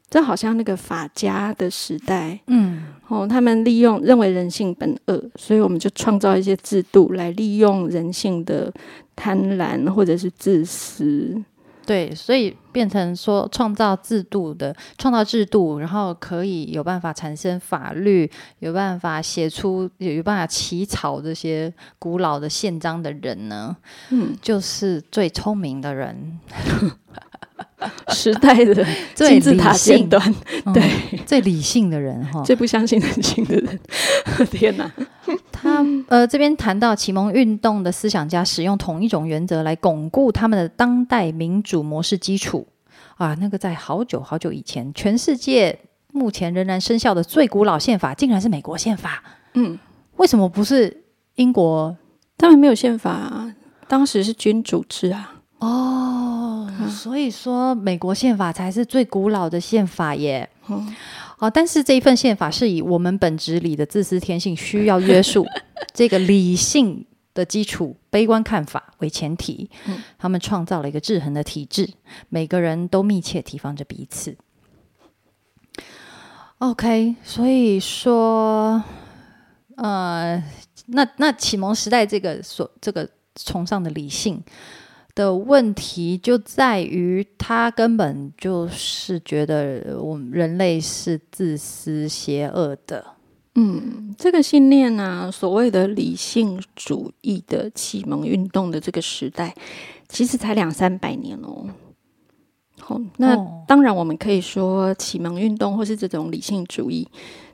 [0.10, 8.72] 这好像那个法家的时代，嗯，哦，他们利用认为人性本恶，所以我们就创造一些制度来利用人性的
[9.16, 11.42] 贪婪或者是自私。
[11.86, 18.30] 对，所以变成说创造制度的创造制度，然后可以有办法产生法律，
[18.60, 23.76] 有办法写出有有办法起草这些古老的宪章的人呢，
[24.10, 26.40] 嗯，就是最聪明的人。
[28.14, 30.36] 时代的金字塔尖端，
[30.74, 30.84] 对
[31.26, 33.80] 最理性的人哈，最不相信人性的人。
[34.52, 34.92] 天哪！
[35.52, 42.68] 他呃，这边谈到启蒙运动的思想家使用同一种原则来巩固他们的当代民主模式基础
[43.16, 45.80] 啊，那个在好久好久以前，全世界
[46.12, 49.24] 目前仍然生效的最古老宪法，竟然是美国宪法。
[49.54, 49.78] 嗯，
[50.18, 51.04] 为什么不是
[51.36, 51.96] 英国？
[52.38, 53.54] 他们没有宪法，啊
[53.88, 55.36] 当时是君主制啊。
[55.60, 56.41] 哦，
[56.90, 60.50] 所以说美国宪法才是最古老的宪法耶。
[61.40, 65.46] 哦，但是这一份宪法是以我们本质里的自私天性需要约束
[65.94, 69.70] 这个理性的基础、悲观看法为前提，
[70.18, 71.90] 他们创造了一个制衡的体制，
[72.30, 74.38] 每个人都密切提防着彼此。
[76.60, 78.84] OK，所以说，
[79.78, 80.42] 呃，
[80.88, 84.42] 那那启蒙时代这个所这个崇尚的理性。
[85.14, 93.06] 的问题就在于，他根本就是觉得我们人类是自私邪恶的。
[93.56, 99.54] 嗯，这个信念呢、所谓的理性主义的启蒙运动的这个时代，
[100.08, 101.68] 其实才两三百年哦。
[102.80, 107.06] 好，那哦当然我们可以说启蒙运动或是这种理性主义，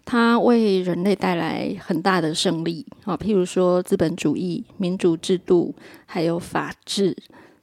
[0.06, 5.74] 它为人类带来很大的胜利啊，譬如说资本主义、民主制度，
[6.06, 7.18] 还有法治。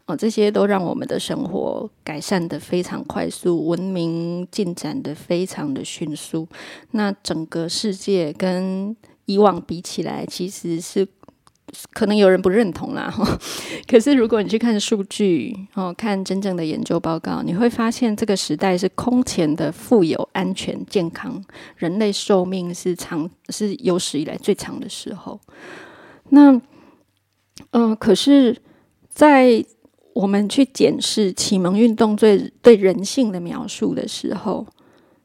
[0.06, 6.46] 哦，这些都让我们的生活改善的非常快速，文明进展的非常的迅速。
[6.90, 8.94] 那整个世界跟
[9.24, 11.08] 以往比起来，其实是
[11.94, 13.10] 可能有人不认同啦。
[13.10, 13.26] 哈，
[13.88, 21.42] 可是如果你去看数据，哦，看真正的研究报告，你会发现这个时代是空前的富有、安全、健康，
[21.76, 25.40] 人类寿命是长是有史以来最长的时候。
[26.28, 26.60] 那，
[27.70, 28.54] 嗯、可是，
[29.08, 29.64] 在
[30.14, 34.66] 我们去检视启蒙运动对对人性的描述的时候，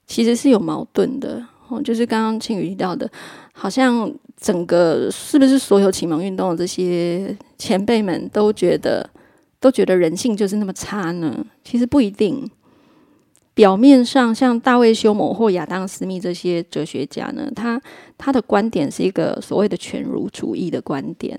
[0.06, 1.46] 其实是有矛盾的。
[1.70, 3.10] 哦，就是刚刚庆宇提到的，
[3.54, 9.08] 好像整个是不是所有启蒙运动的这些前辈们都觉得
[9.60, 11.46] 都觉得人性就是那么差呢？
[11.64, 12.50] 其实不一定。
[13.54, 17.80] 表面上，像大卫休谟或亚当斯密这些哲学家呢，他
[18.18, 21.38] 他的观点是一个所谓的全儒主义的观点。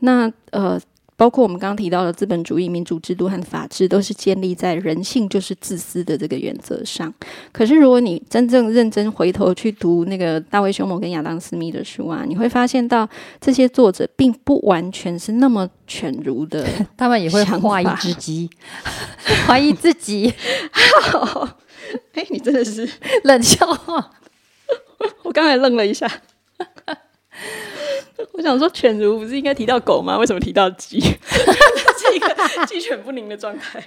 [0.00, 0.78] 那呃，
[1.16, 7.12] 包括我们刚刚提到的资本主义、民主制度和法治，都是建立在人性就是自私的这个原则上。
[7.52, 13.08] 可是，如果你真正认真回头去读那个大卫休谟跟亚当斯密的书啊，你会发现到
[13.40, 16.66] 这些作者并不完全是那么犬儒的。
[16.96, 18.50] 他们也会想怀疑法自己，
[19.46, 20.32] 怀疑自己，
[22.14, 22.88] 哎，你真的是，
[23.24, 24.10] 冷笑话。
[25.24, 26.10] 我刚才愣了一下。
[28.32, 30.18] 我想说，犬儒不是应该提到狗吗？
[30.18, 31.00] 为什么提到鸡？
[31.00, 32.34] 是一个
[32.66, 33.82] 鸡犬不宁的状态。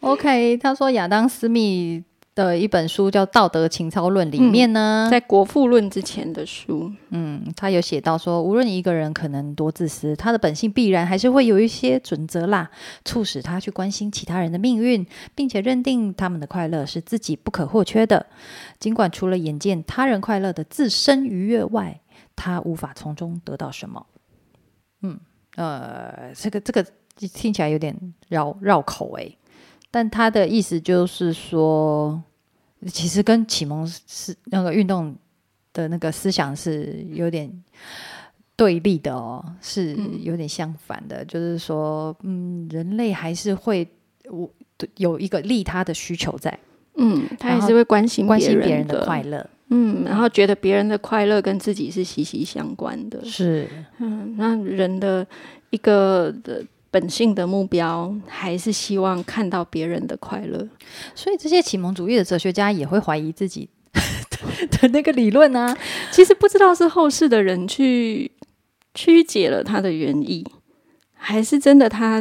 [0.00, 2.02] OK，他说亚当斯密
[2.34, 12.70] 的一本书叫《道德情操论》里面呢，在《国富论》之前的书，嗯，他有写到说，无论一个人可能多自私，他的本性必然还是会有一些准则啦，
[13.04, 18.24] 促使他去关心其他人的命运，并且认定他们的快乐是自己不可或缺的。
[18.78, 22.00] 尽管除了眼见他人快乐的自身愉悦外，
[22.40, 24.06] 他无法从中得到什么。
[25.02, 25.20] 嗯，
[25.56, 26.82] 呃，这个这个
[27.34, 27.94] 听起来有点
[28.28, 29.36] 绕绕口诶，
[29.90, 32.22] 但他的意思就是说，
[32.86, 35.14] 其实跟启蒙是那个运动
[35.74, 37.62] 的那个思想是有点
[38.56, 41.22] 对立的哦，是有点相反的。
[41.26, 43.86] 就是说，嗯，人类还是会
[44.30, 44.50] 我
[44.96, 46.58] 有一个利他的需求在，
[46.96, 49.46] 嗯，他还是会关心关心别人人的快乐。
[49.70, 53.24] 嗯，然后觉得别人的快乐跟自己是息息相关的。
[53.24, 53.68] 是，
[53.98, 55.26] 嗯，那人的
[55.70, 60.68] 一个的本性的目标，还是希望看到别人的快乐。
[61.14, 63.68] 所以这些启蒙主义的哲学家也会怀疑自己
[64.72, 65.76] 的那个理论啊。
[66.10, 68.28] 其实不知道是后世的人去
[68.94, 70.44] 曲解了他的原意，
[71.14, 72.20] 还是真的他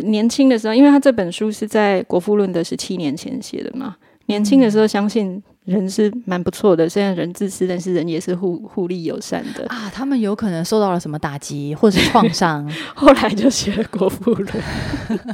[0.00, 3.96] 年轻的时候，因为他这本书是在《国富论》的十七年前写的嘛。
[4.26, 9.66] 年轻的时候相信人是蛮不错的，虽然人自私，但是人也是互互利友善的。
[9.66, 12.66] 啊，他们有可能受到了什么打击或者是创伤，
[12.96, 14.48] 后来就学了《国富论》。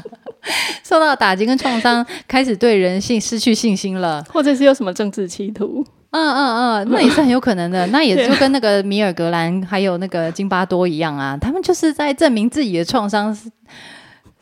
[0.83, 4.23] 受到打击跟创伤，开始对人性失去信心了。
[4.25, 5.85] 或者是有什么政治企图。
[6.11, 7.87] 嗯嗯嗯，那也是很有可能的。
[7.95, 13.49] 那也就跟那个米尔格兰还有那个津巴多一样啊，他们就是在证明自己的创伤是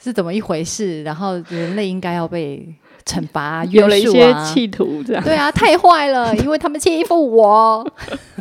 [0.03, 2.74] 是怎么一回事，然后人类应该要被
[3.05, 4.32] 惩罚、 约有了一些。
[4.44, 7.86] 企图，这样对啊，太坏了， 因为他们欺负我。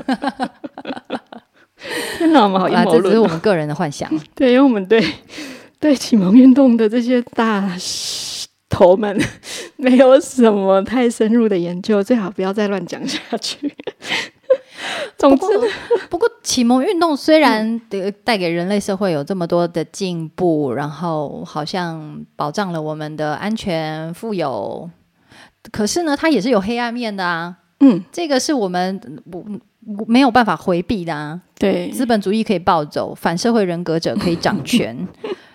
[2.17, 3.19] 天哪，我们好阴啊，谋这只是。
[3.19, 4.09] 我们个人的幻想。
[4.35, 5.03] 对，因为我们对
[5.79, 7.71] 对启蒙运动的这些大
[8.69, 9.19] 头们
[9.77, 13.73] 没有什么太深入的研究，最好不要再乱讲下去。
[15.17, 15.67] 总之，不过，
[16.11, 24.89] 不过启蒙运动虽然呃带给人类社会有这么多的进步， 然后好像保障了我们的安全、富有，
[25.71, 27.57] 可是呢，它也是有黑暗面的啊。
[27.79, 29.45] 嗯，这个是我们不
[30.07, 31.41] 没有办法回避的啊。
[31.57, 35.07] 对，资本主义可以暴走，反社会人格者可以掌权。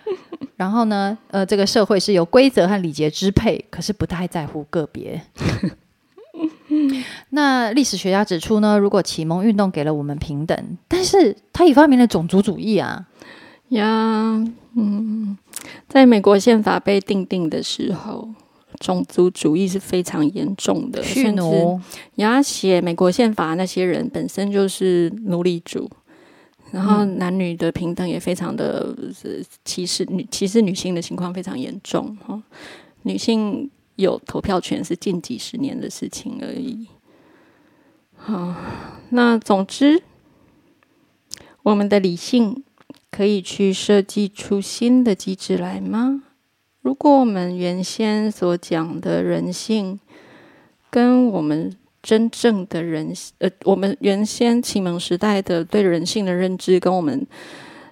[0.56, 5.20] 然后呢，呃，这个社会是由规则和礼节支配，可是不太在乎个别。
[7.30, 13.06] 那历史学家指出呢，如果启蒙运动给了我们平等，但是他也发明了种族主义啊。
[13.70, 15.36] 呀，嗯，
[15.88, 18.28] 在美国宪法被定定的时候，
[18.78, 21.80] 种族主义是非常严重的，蓄甚至奴，
[22.14, 25.90] 然后写美国宪法那些人本身就是奴隶主，
[26.70, 27.18] 然后嗯。
[27.18, 29.30] 男女的平等也非常的呃
[29.64, 32.40] 歧视女歧视女性的情况非常严重哈、
[33.02, 36.86] 女性有投票权是近几十年的事情而已。
[38.14, 38.54] 好，
[39.10, 40.02] 那总之，
[41.62, 42.62] 我们的理性
[43.10, 46.22] 可以去设计出新的机制来吗？
[46.80, 49.98] 如果我们原先所讲的人性，
[50.88, 57.26] 跟我们真正的人，呃，我们原先启蒙时代的对人性的认知，跟我们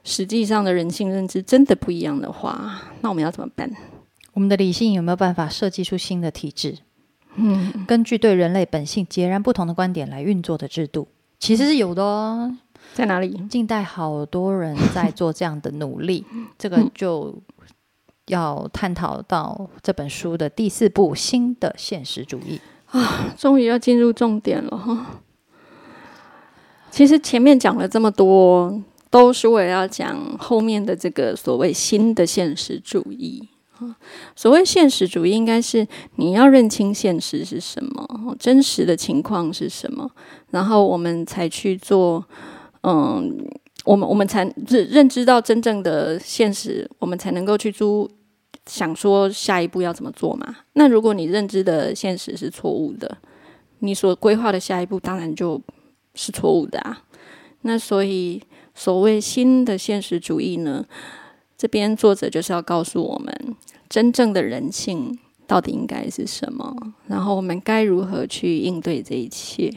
[0.04, 3.70] 实际上的人性认知真的不一样的话，那我们要怎么办？
[4.34, 6.78] 我们的理性有没有办法设计出新的体制？
[7.36, 11.08] 嗯，根据对人类本性截然不同的观点来运作的制度，
[11.38, 12.56] 其实是有的哦。
[12.92, 13.30] 在哪里？
[13.48, 16.24] 近代好多人在做这样的努力，
[16.58, 17.34] 这个就
[18.26, 22.60] 要探讨到这本书的第四部《新的现实主义》
[22.98, 25.20] 啊，终于要进入重点了哈。
[26.90, 28.80] 其实前面讲了这么多，
[29.10, 33.48] 都是为了要讲后面的这个所谓新的现实主义。
[34.36, 40.10] 所谓现实主义，应该是你要认清现实是什么，真实的情况是什么，
[40.50, 42.24] 然后我们才去做。
[42.86, 43.34] 嗯，
[43.86, 48.06] 我们我们才认认知到真正的现实，我们才能够去租
[48.66, 50.54] 想说下一步要怎么做嘛。
[50.74, 53.16] 那如果你认知的现实是错误的，
[53.78, 55.58] 你所规划的下一步当然就
[56.14, 57.04] 是错误的啊。
[57.62, 58.42] 那所以
[58.74, 60.84] 所谓新的现实主义呢，
[61.56, 63.56] 这边作者就是要告诉我们，
[63.94, 65.16] 真正的人性
[65.46, 66.74] 到底应该是什么，
[67.06, 69.72] 然后我们该如何去应对这一切。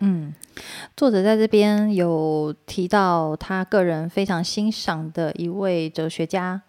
[0.00, 0.34] 嗯，
[0.96, 6.60] 作者在这边有提到他个人非常欣赏的一位哲学家，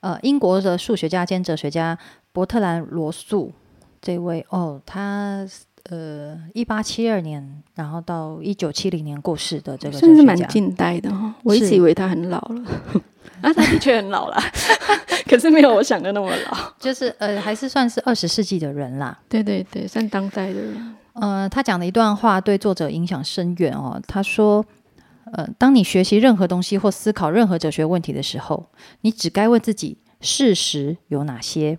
[0.00, 1.98] 呃，英国的数学家兼哲学家
[2.32, 3.54] 伯特兰罗素。
[4.02, 5.48] 这位哦，他
[5.90, 11.34] 呃，一八七二年，然后到一九七零年过世的这个，算是蛮近代的哈。
[11.42, 12.64] 我一直以为他很老了，
[13.42, 14.36] 啊，他的确很老了，
[15.28, 19.18] 可是没有我想的那么老，就是呃，还是算是二十世纪的人啦。
[19.28, 20.94] 对对对，算当代的人。
[21.12, 24.00] 呃，他讲的一段话对作者影响深远哦。
[24.08, 24.64] 他说
[25.32, 28.66] ：“呃，当你学习任何东西或思考任何哲学问题的时候，
[29.02, 31.78] 你只该问自己：事实有哪些？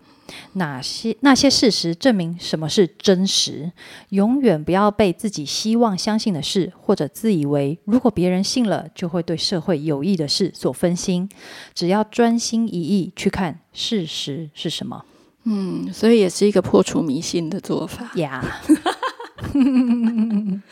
[0.53, 3.71] 哪些那些事实证明什么是真实？
[4.09, 11.29] 永远不要被自己希望相信的事，或者自以为如果别人信了就会对社会有益的事所分心。
[11.73, 15.05] 只要专心一意去看事实是什么。
[15.43, 18.43] 嗯，所以也是一个破除迷信的做法呀。”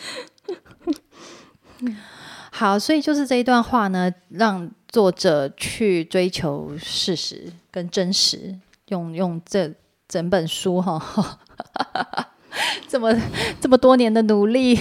[2.52, 8.56] 好，所以就是这一段话呢，让作者去追求事实跟真实，
[8.94, 9.74] 用用这
[10.08, 11.02] 整本书哈，
[12.88, 13.12] 这么
[13.60, 14.78] 这么多年的努力，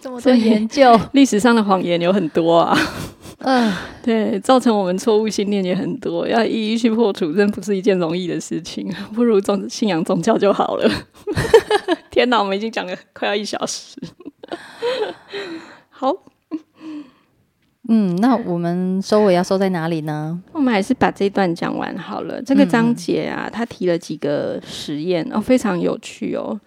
[0.00, 2.78] 这么多研究， 历史上的谎言有很多啊。
[3.40, 8.88] 嗯，对，造成我们错误信念也很多，要一一去破除，真不是一件容易的事情。
[9.14, 10.88] 不如宗信仰宗教就好了。
[12.10, 13.96] 天哪，我们已经讲了快要一小时。
[15.88, 16.12] 好，
[17.88, 20.40] 嗯，那我们收尾要收在哪里呢？
[20.52, 22.40] 我们还是把这一段讲完好了。
[22.42, 26.60] 这个章节啊，他提了几个实验哦，非常有趣哦。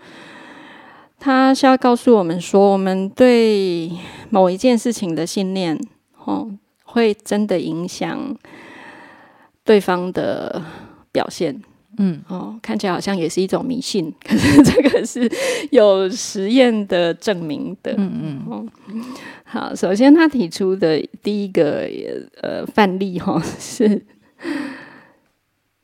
[1.19, 3.91] 他是要告诉我们说，我们对
[4.29, 5.79] 某一件事情的信念，
[6.25, 6.51] 哦。
[6.93, 8.35] 会真的影响
[9.63, 10.61] 对方的
[11.09, 11.61] 表现，
[11.97, 15.31] 嗯，哦，看起来好像也是一种迷信， 可是这个是
[15.69, 18.65] 有实验的证明的，嗯嗯，哦，
[19.53, 21.85] 好，首先他提出的第一个
[22.41, 24.01] 呃范例哈 是，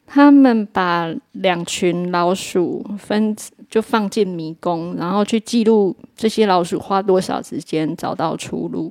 [0.05, 3.36] 他们把两群老鼠分
[3.70, 8.89] 就放进迷宫，然后去记录这些老鼠花多少时间找到出路。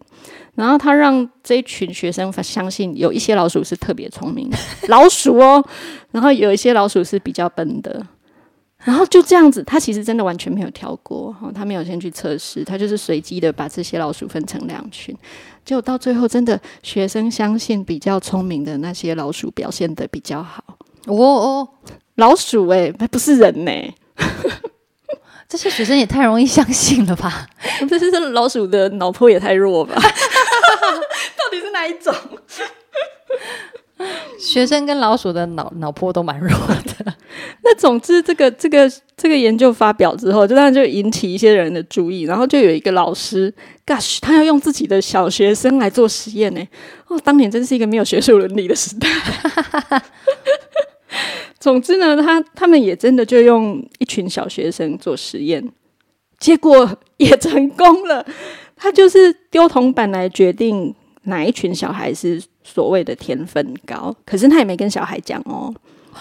[0.57, 4.59] 然后他让这群学生相信有一些老鼠是特别聪明的
[4.89, 5.65] 老鼠哦，
[6.11, 8.07] 然后有一些老鼠是比较笨的，
[8.87, 15.13] 然后就这样子，他其实真的完全没有挑过，他没有先去测试，他就是随机的把这些老鼠分成两群，
[15.65, 20.63] 结果到最后真的学生相信比较聪明的那些老鼠表现的比较好。
[21.07, 21.69] 哦哦，
[22.15, 23.73] 老鼠哎，不是人呢。
[25.49, 27.47] 这些学生也太容易相信了吧？
[27.89, 29.95] 这是老鼠的脑波也太弱吧？
[29.99, 32.15] 到底是哪一种？
[34.39, 37.15] 学生跟老鼠的脑脑波都蛮弱的。
[37.65, 42.23] 那总之，这个这个这个研究发表之后，就当然就引起一些人的注意。
[42.23, 43.53] 然后就有一个老师
[43.87, 46.63] ，Gosh，他要用自己的小学生来做实验呢。
[47.09, 49.09] 哦，当年真是一个没有学术伦理的时代。
[51.59, 55.73] 总之呢，他他们也真的就用一群小学生做实验，
[56.39, 58.25] 结果也成功了。
[58.77, 65.73] 他就是丢铜板来决定哪一群小孩是所谓的天分高，可是他也没跟小孩讲哦，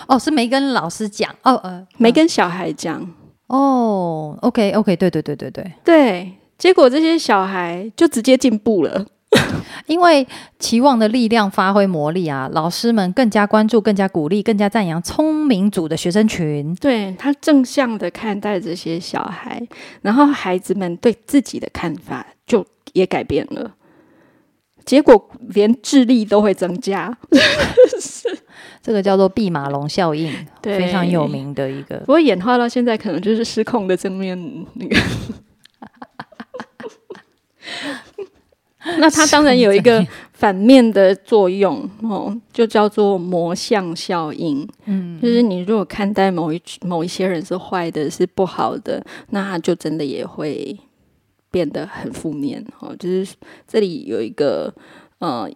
[0.07, 3.03] 哦，是没跟老师讲，哦呃，没跟小孩讲。
[3.47, 5.71] 哦，OK OK，对对对对对。
[5.83, 9.05] 对，结果这些小孩就直接进步了。
[9.87, 10.25] 因为
[10.59, 16.73] 期望的力量发挥魔力啊，老师们更加关注、更加鼓励、更加赞扬聪明组的学生群。
[16.75, 19.61] 对他正向的看待这些小孩，
[20.01, 23.69] 然后孩子们对自己的看法就也改变了，
[24.85, 27.17] 结果连智力都会增加。
[28.81, 30.31] 这个叫做毕马龙效应，
[30.61, 32.05] 非常有名的一个不。
[32.05, 34.37] 过演化到现在，可能就是失控的正面
[34.75, 34.95] 那个。
[38.99, 44.69] 那它当然有一个反面的作用哦，就叫做魔像效应。
[44.85, 50.77] 嗯，就是你如果看待某一某一些人是坏的、是不好的，那他就真的也会
[51.55, 52.61] 变得很负面。
[52.81, 53.33] 哦，就是
[53.65, 54.73] 这里有一个
[55.19, 55.49] 呃。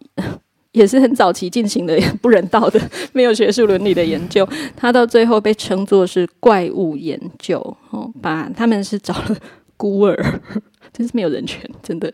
[0.71, 2.79] 也是很早期进行的不人道的、
[3.11, 4.47] 没有学术伦理的研究，
[4.77, 7.57] 他到最后被称作是怪物研究。
[7.89, 9.35] 哦，把他们是找了
[9.75, 10.15] 孤儿，
[10.93, 12.13] 真是没有人权，真的。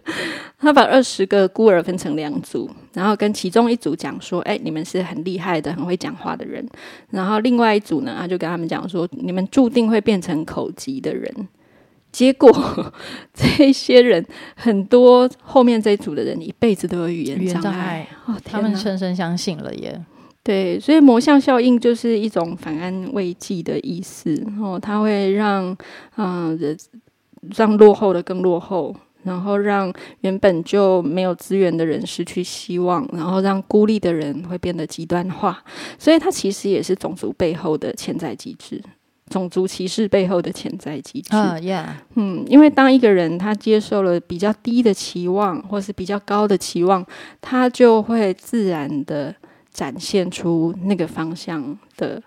[0.58, 6.66] 他把二十个孤儿分成两组，然后跟其中一组讲说：“哎，你们是很厉害的、很会讲话的人。”
[7.12, 11.30] 然后另外一组呢，他就跟他们讲说：“你们注定会变成口疾的人。”
[12.16, 12.50] 结果，
[13.36, 20.02] 这些人很多，后面这一组的人一辈子都有语言障碍，哦，他们深深相信了耶。
[20.42, 25.76] 对，所以魔像效应就是一种反安慰剂的意思，然后它会让
[26.16, 26.78] 嗯人
[27.58, 29.92] 让落后的更落后，然后让
[30.22, 35.62] 原本就没有资源的人失去希望，然后让孤立的人会变得极端化，
[36.00, 38.82] 所以它其实也是种族背后的潜在机制。
[39.32, 47.04] 种族歧视背后的潜在机制啊，Yeah，嗯，因为当一个人他接受了比较低的期望，或是比较高的期望，
[47.42, 49.34] 他就会自然的
[49.74, 52.22] 展现出那个方向的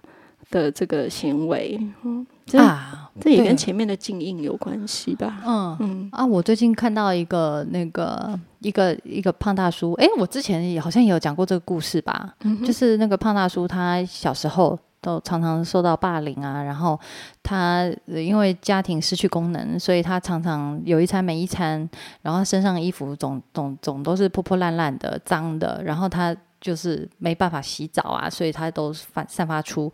[0.51, 1.81] 的这个行为。
[2.03, 5.41] 嗯，啊，这也跟前面的静音有关系吧？
[5.47, 12.35] 嗯嗯啊，我最近看到一个那个一个一个胖大叔，诶，我之前也好像也有讲过这个故事吧？
[12.67, 14.77] 就是那个胖大叔他小时候。
[15.01, 16.99] 都常常受到霸凌啊，然后
[17.43, 21.89] 他因为家庭失去功能，所以他常常有一餐没一餐，
[22.23, 29.93] 然后身上衣服总总总都是破破烂烂的、脏的，然后他就是没办法洗澡啊，所以他都发散发出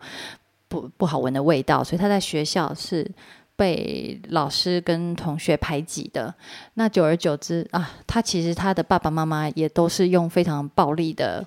[0.67, 3.09] 不不好闻的味道，所以他在学校是
[3.55, 6.33] 被老师跟同学排挤的。
[6.73, 11.45] 那久而久之啊，他其实他的爸爸妈妈也都是用非常暴力的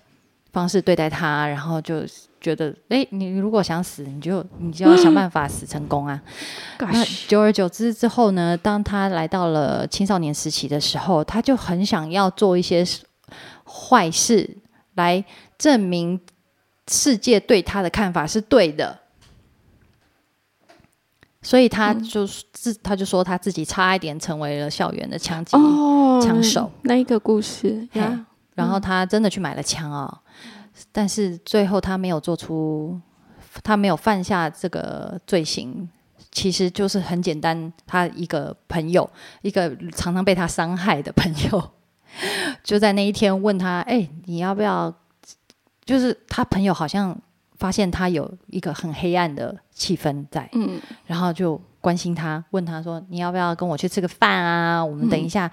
[0.52, 2.04] 方式对待他，然后就。
[2.40, 6.22] 觉得哎，你如果想死，你就你就要想办法死成功啊！
[6.78, 12.86] 那久而久之之后呢，当他来到了青少年时期的时候，他就很想要做一些
[13.64, 14.48] 坏事
[14.94, 15.22] 来
[15.58, 16.20] 证明
[16.86, 18.96] 世界对他的看法是对的，
[21.42, 25.56] 所以他就自他就说他自己差一点成为了校园的枪击
[26.24, 28.26] 枪手那一个故事呀。
[28.54, 30.18] 然后他真的去买了枪哦。
[30.98, 33.00] 但是最后他没有做出，
[33.62, 35.88] 他没有犯下这个罪行，
[36.32, 39.08] 其实就是很简单，他一个朋友，
[39.42, 41.70] 一个常常被他伤害的朋友，
[42.64, 44.92] 就在那一天问他：“哎，你要不要？”
[45.86, 47.16] 就是他朋友好像
[47.58, 54.84] 发现他有一个很黑暗的气氛在，嗯，然后就关心他，问他说：“你要不要跟我去吃个饭啊？
[54.84, 55.48] 我们等一下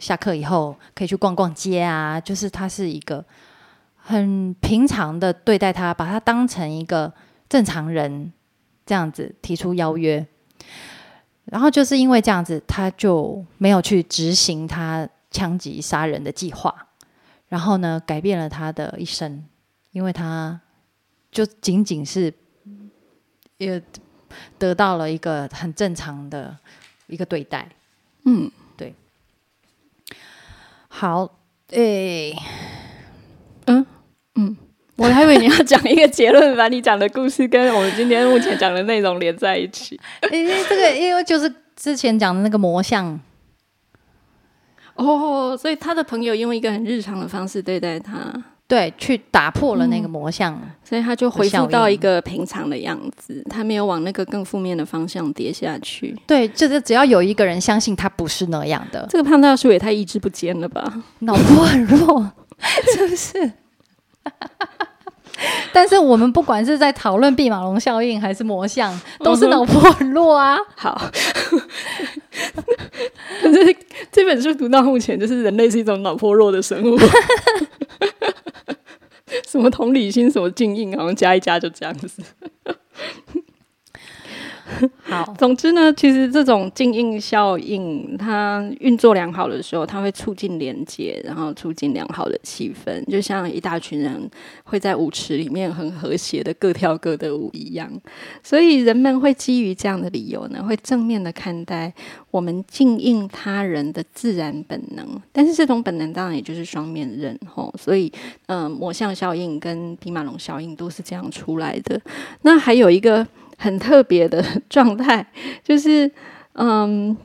[0.00, 3.24] 下课以后可以去逛逛街啊。”就是他是一个。
[4.06, 7.10] 很平常的对待他，把他当成一个
[7.48, 8.30] 正常人，
[8.84, 10.26] 这样子提出邀约，
[11.46, 16.86] 然后就是因为这样子，他就没有去执行他枪击杀人的计划，
[17.48, 19.42] 然后呢，改变了他的一生，
[19.92, 20.60] 因为他
[21.32, 22.30] 就仅仅是
[23.56, 23.82] 也
[24.58, 26.54] 得到了一个很正常的
[27.06, 27.66] 一个对待。
[28.26, 28.94] 嗯，对，
[30.88, 31.38] 好，
[31.68, 32.36] 诶。
[34.36, 34.56] 嗯，
[34.96, 39.98] 我还以为你要讲一个结论，把你讲的故事跟我们今天目前讲的内容连在一起。
[40.32, 43.20] 因为这个，因为就是之前讲的那个魔像。
[44.96, 48.32] 哦，所以他的朋友用一个很日常的方式对待他，
[48.68, 56.16] 对，去打破了那个魔像，所以他就恢复到一个平常的样子，他没有往那个更负面的方向跌下去。
[56.28, 62.30] 对，就是只要有一个人相信他不是那样的，这个胖大叔也太意志不坚了吧，脑波很弱，
[62.94, 63.52] 是不是？
[65.72, 70.56] 但是我们不管是在讨论毕马龙效应还是魔像，都是脑波很弱啊。
[70.76, 71.10] 好，
[73.42, 73.76] 这
[74.12, 76.96] 这本书读到目前，就是人类是一种脑波弱的生物。
[79.48, 82.22] 什么同理心，什么静应，好像加一加就这样子。
[85.04, 94.30] 好，总之呢，其实这种静应效应，它运作良好的时候，它会促进连接，然后促进良好的气氛，就像一大群人
[94.64, 97.90] 会在舞池里面很和谐的各跳各的舞一样。
[98.42, 101.92] 所以人们会基于这样的理由呢，会正面的看待
[102.30, 105.06] 我们静应他人的自然本能。
[105.30, 108.10] 但是这种本能当然也就是双面刃吼，所以
[108.46, 112.00] 嗯，魔像效应跟比马龙效应都是这样出来的。
[112.40, 113.26] 那还有一个。
[113.56, 115.26] 很特别的状态，
[115.62, 116.10] 就是
[116.54, 117.16] 嗯，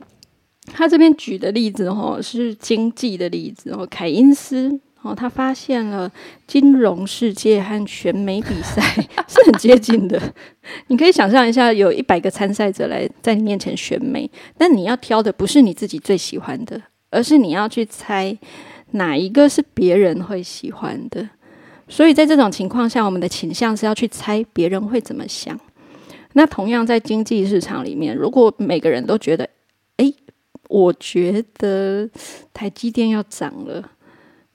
[0.72, 3.86] 他这边举的例子哦，是经济的例子哦。
[3.90, 6.10] 凯因斯哦，他发现了
[6.46, 8.82] 金融世界和选美比赛
[9.26, 10.20] 是很接近的。
[10.88, 18.36] 你可以想象一下，有一百个参赛者来在你面前选美，但你要挑的不是你自己最喜欢的，而是你要去猜
[18.92, 21.28] 哪一个是别人会喜欢的。
[21.88, 25.58] 所以在这种情况下，我们的倾向是要去猜别人会怎么想。
[26.32, 29.48] 那同样在经济市场里面，如果每个人都觉得，
[29.96, 30.12] 哎，
[30.68, 32.08] 我觉得
[32.54, 33.90] 台积电要涨了，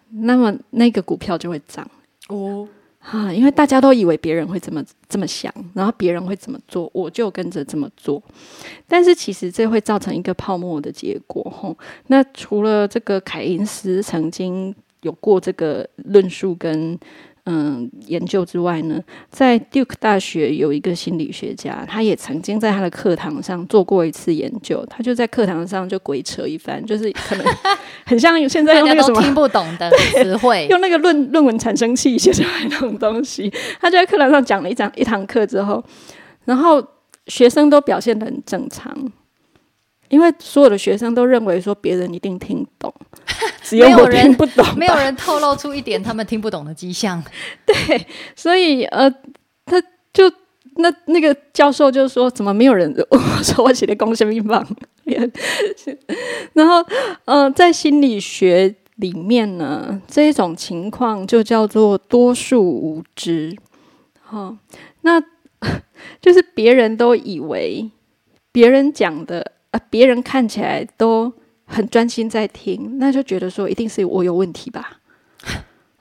[0.09, 1.85] 那么那个股票就会涨
[2.29, 2.65] 哦，
[2.99, 8.23] 哈，因为大家都以为别人会这么这么想，然后别人会怎么做，我就跟着这么做。
[8.87, 11.77] 但是其实这会造成一个泡沫的结果，吼。
[12.07, 16.97] 那除了这个凯因斯曾经有过这个论述跟。
[17.45, 24.83] 嗯，研究之外呢，在 Duke 大学有一个心理学家，他也曾经在他的课堂上做过一次研究。
[24.89, 27.45] 他就在课堂上就鬼扯一番，就是可能
[28.05, 33.53] 很像现在用那个什么听不懂的 词汇，用那个论论文产生器写出来那种东西。
[33.79, 35.83] 他就在课堂上讲了一讲一堂课之后，
[36.45, 36.83] 然后
[37.27, 38.91] 学生都表现的很正常，
[40.09, 42.93] 因为所有的学生都认为说别人一定听懂。
[43.63, 47.23] 只有我听不懂，没有人透露出一点他们听不懂的迹象。
[47.65, 47.75] 对，
[48.35, 49.09] 所以呃，
[49.65, 49.81] 他
[50.13, 50.31] 就
[50.75, 54.65] 那那个教授就说：“怎么没有人我说我写的公信棒？”
[56.53, 56.85] 然后
[57.25, 63.57] 呃，在心理学里面呢，这一种情况就叫做多数无知。
[64.21, 64.55] 好，
[65.01, 65.21] 那
[66.21, 67.89] 就是别人都以为
[68.51, 69.53] 别人讲的，
[69.89, 71.33] 别人看起来都。
[71.67, 74.99] 很专心在听，那就觉得说一定是我有问题吧。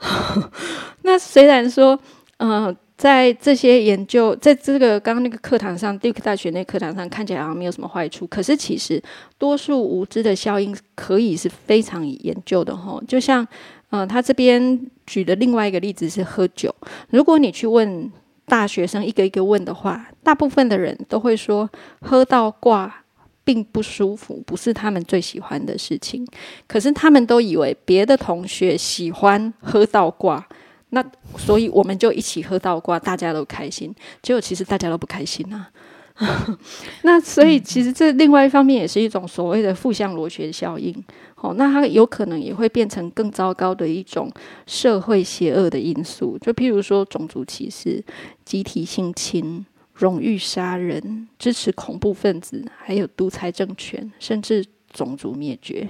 [1.00, 1.98] 那虽然说，
[2.36, 9.02] 嗯，在这些研究，在这个刚刚那个课堂上，Duke 大学那课堂上看起来好像没有什么坏处，可是其实
[9.38, 13.00] 多数无知的效应可以是非常研究的哈。
[13.08, 13.48] 就像，
[13.88, 16.74] 嗯，他这边举的另外一个例子是喝酒，
[17.08, 18.12] 如果你去问
[18.44, 21.70] 大学生一个一个问的话，大部分的人都会说
[22.02, 23.03] 喝到挂。
[23.44, 26.26] 并不舒服，不是他们最喜欢的事情。
[26.66, 30.44] 可是他们都以为别的同学喜欢喝倒挂，
[30.90, 31.04] 那
[31.36, 33.94] 所以我们就一起喝倒挂，大家都开心。
[34.22, 35.70] 结果其实大家都不开心啊。
[37.02, 40.94] 那所以其实这另外一方面也是一种所谓的负向螺旋效应。
[41.34, 44.30] 哦，那它有可能也会变成更糟糕的一种
[44.64, 48.02] 社会邪恶的因素，就譬如说种族歧视、
[48.44, 49.66] 集体性侵。
[49.94, 55.88] 荣誉杀人、支持恐怖分子，还有独裁政权，甚至种族灭绝。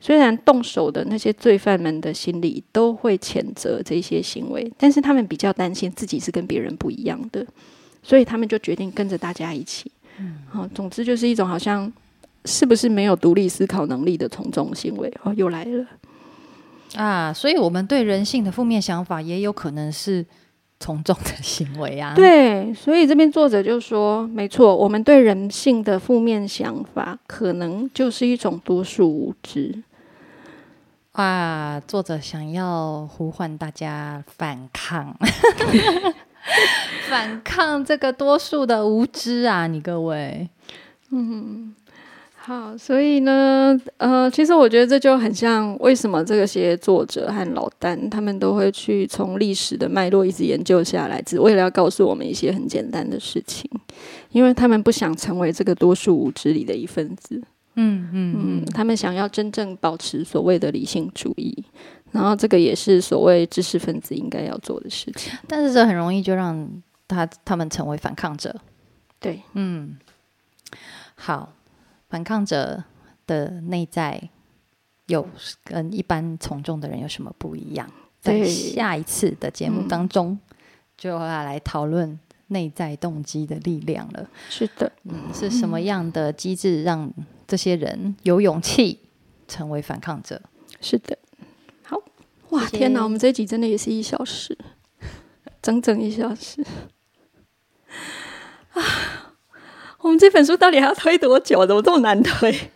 [0.00, 7.44] 虽然动手的那些罪犯们的心里都会谴责这些行为，但是他们比较担心自己是跟别人不一样的，
[8.02, 9.90] 所以他们就决定跟着大家一起。
[10.18, 11.92] 嗯，好，总之就是一种好像
[12.44, 15.12] 是不是没有独立思考能力的从众行为。
[15.22, 15.86] 哦，又来了
[16.94, 17.32] 啊！
[17.32, 20.24] 所以我们对人性的负面想法也有可能是。
[20.84, 29.82] 从众的行为啊，对，所以这边作者就说，没错，我们对人性的负面想法，可能就是一种多数无知。
[31.12, 35.16] 啊，作者想要呼唤大家反抗，
[37.08, 39.66] 反抗这个多数的无知啊！
[39.66, 40.50] 你各位，
[41.10, 41.74] 嗯。
[42.46, 53.70] 好，所以呢，呃，其实我觉得这就很像为什么这些作者和老丹他们都会去从历史的脉络一直研究下来，只为了要告诉我们一些很简单的事情，
[54.30, 57.42] 因为他们不想成为这个多数无知里的一份子。
[57.76, 61.64] 嗯嗯嗯，他们想要真正保持所谓的理性主义，
[62.12, 65.32] 然后这个也是所谓知识分子应该要做的事情。
[65.48, 66.68] 但是这很容易就让
[67.08, 68.54] 他他们成为反抗者。
[69.18, 69.96] 对，嗯，
[71.14, 71.50] 好。
[72.14, 72.84] 反抗者
[73.26, 74.30] 的内在
[75.06, 75.28] 有
[75.64, 77.90] 跟一般从众的人有什么不一样？
[78.20, 80.38] 在下一次的节目当中，
[80.96, 84.30] 就要来讨论内在动机的力量了。
[84.48, 87.12] 是的，嗯，是什么样的机制让
[87.48, 89.00] 这些人有勇气
[89.48, 90.40] 成为反抗者？
[90.80, 91.18] 是的，
[91.82, 92.00] 好
[92.50, 92.64] 哇！
[92.66, 94.56] 天哪，我们这集真的也是一小时，
[95.60, 96.64] 整整一小时
[98.70, 99.33] 啊！
[100.04, 101.66] 我们这本书到底还要推多久？
[101.66, 102.70] 怎么这么难推？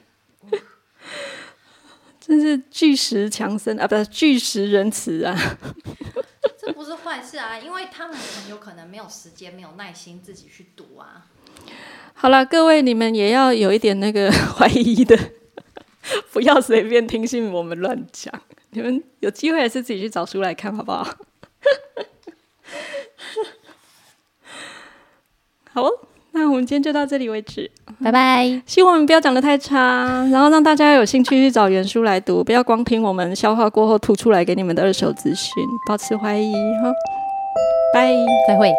[2.18, 5.36] 真是巨石强森啊，不是巨石仁慈啊！
[6.58, 11.26] 这不是坏事啊，因为他们很有可能没有时间、没有耐心自己去读啊。
[12.14, 15.14] 好了，各位你们也要有一点那个 怀疑的，
[16.32, 18.32] 不要随便听信我们乱讲。
[18.70, 21.06] 你们有机会还是自己去找书来看，好不好？
[25.74, 27.70] 好哦， 那我们今天就到这里为止。
[28.02, 28.62] 拜拜。
[28.66, 35.52] 希望我们不要讲的太差，然后让大家有兴趣去找原书来读，不要光听我们消化过后吐出来给你们的二手资讯，
[35.88, 36.52] 保持怀疑
[36.82, 36.92] 哈。
[37.92, 38.12] 拜，
[38.46, 38.72] 再会。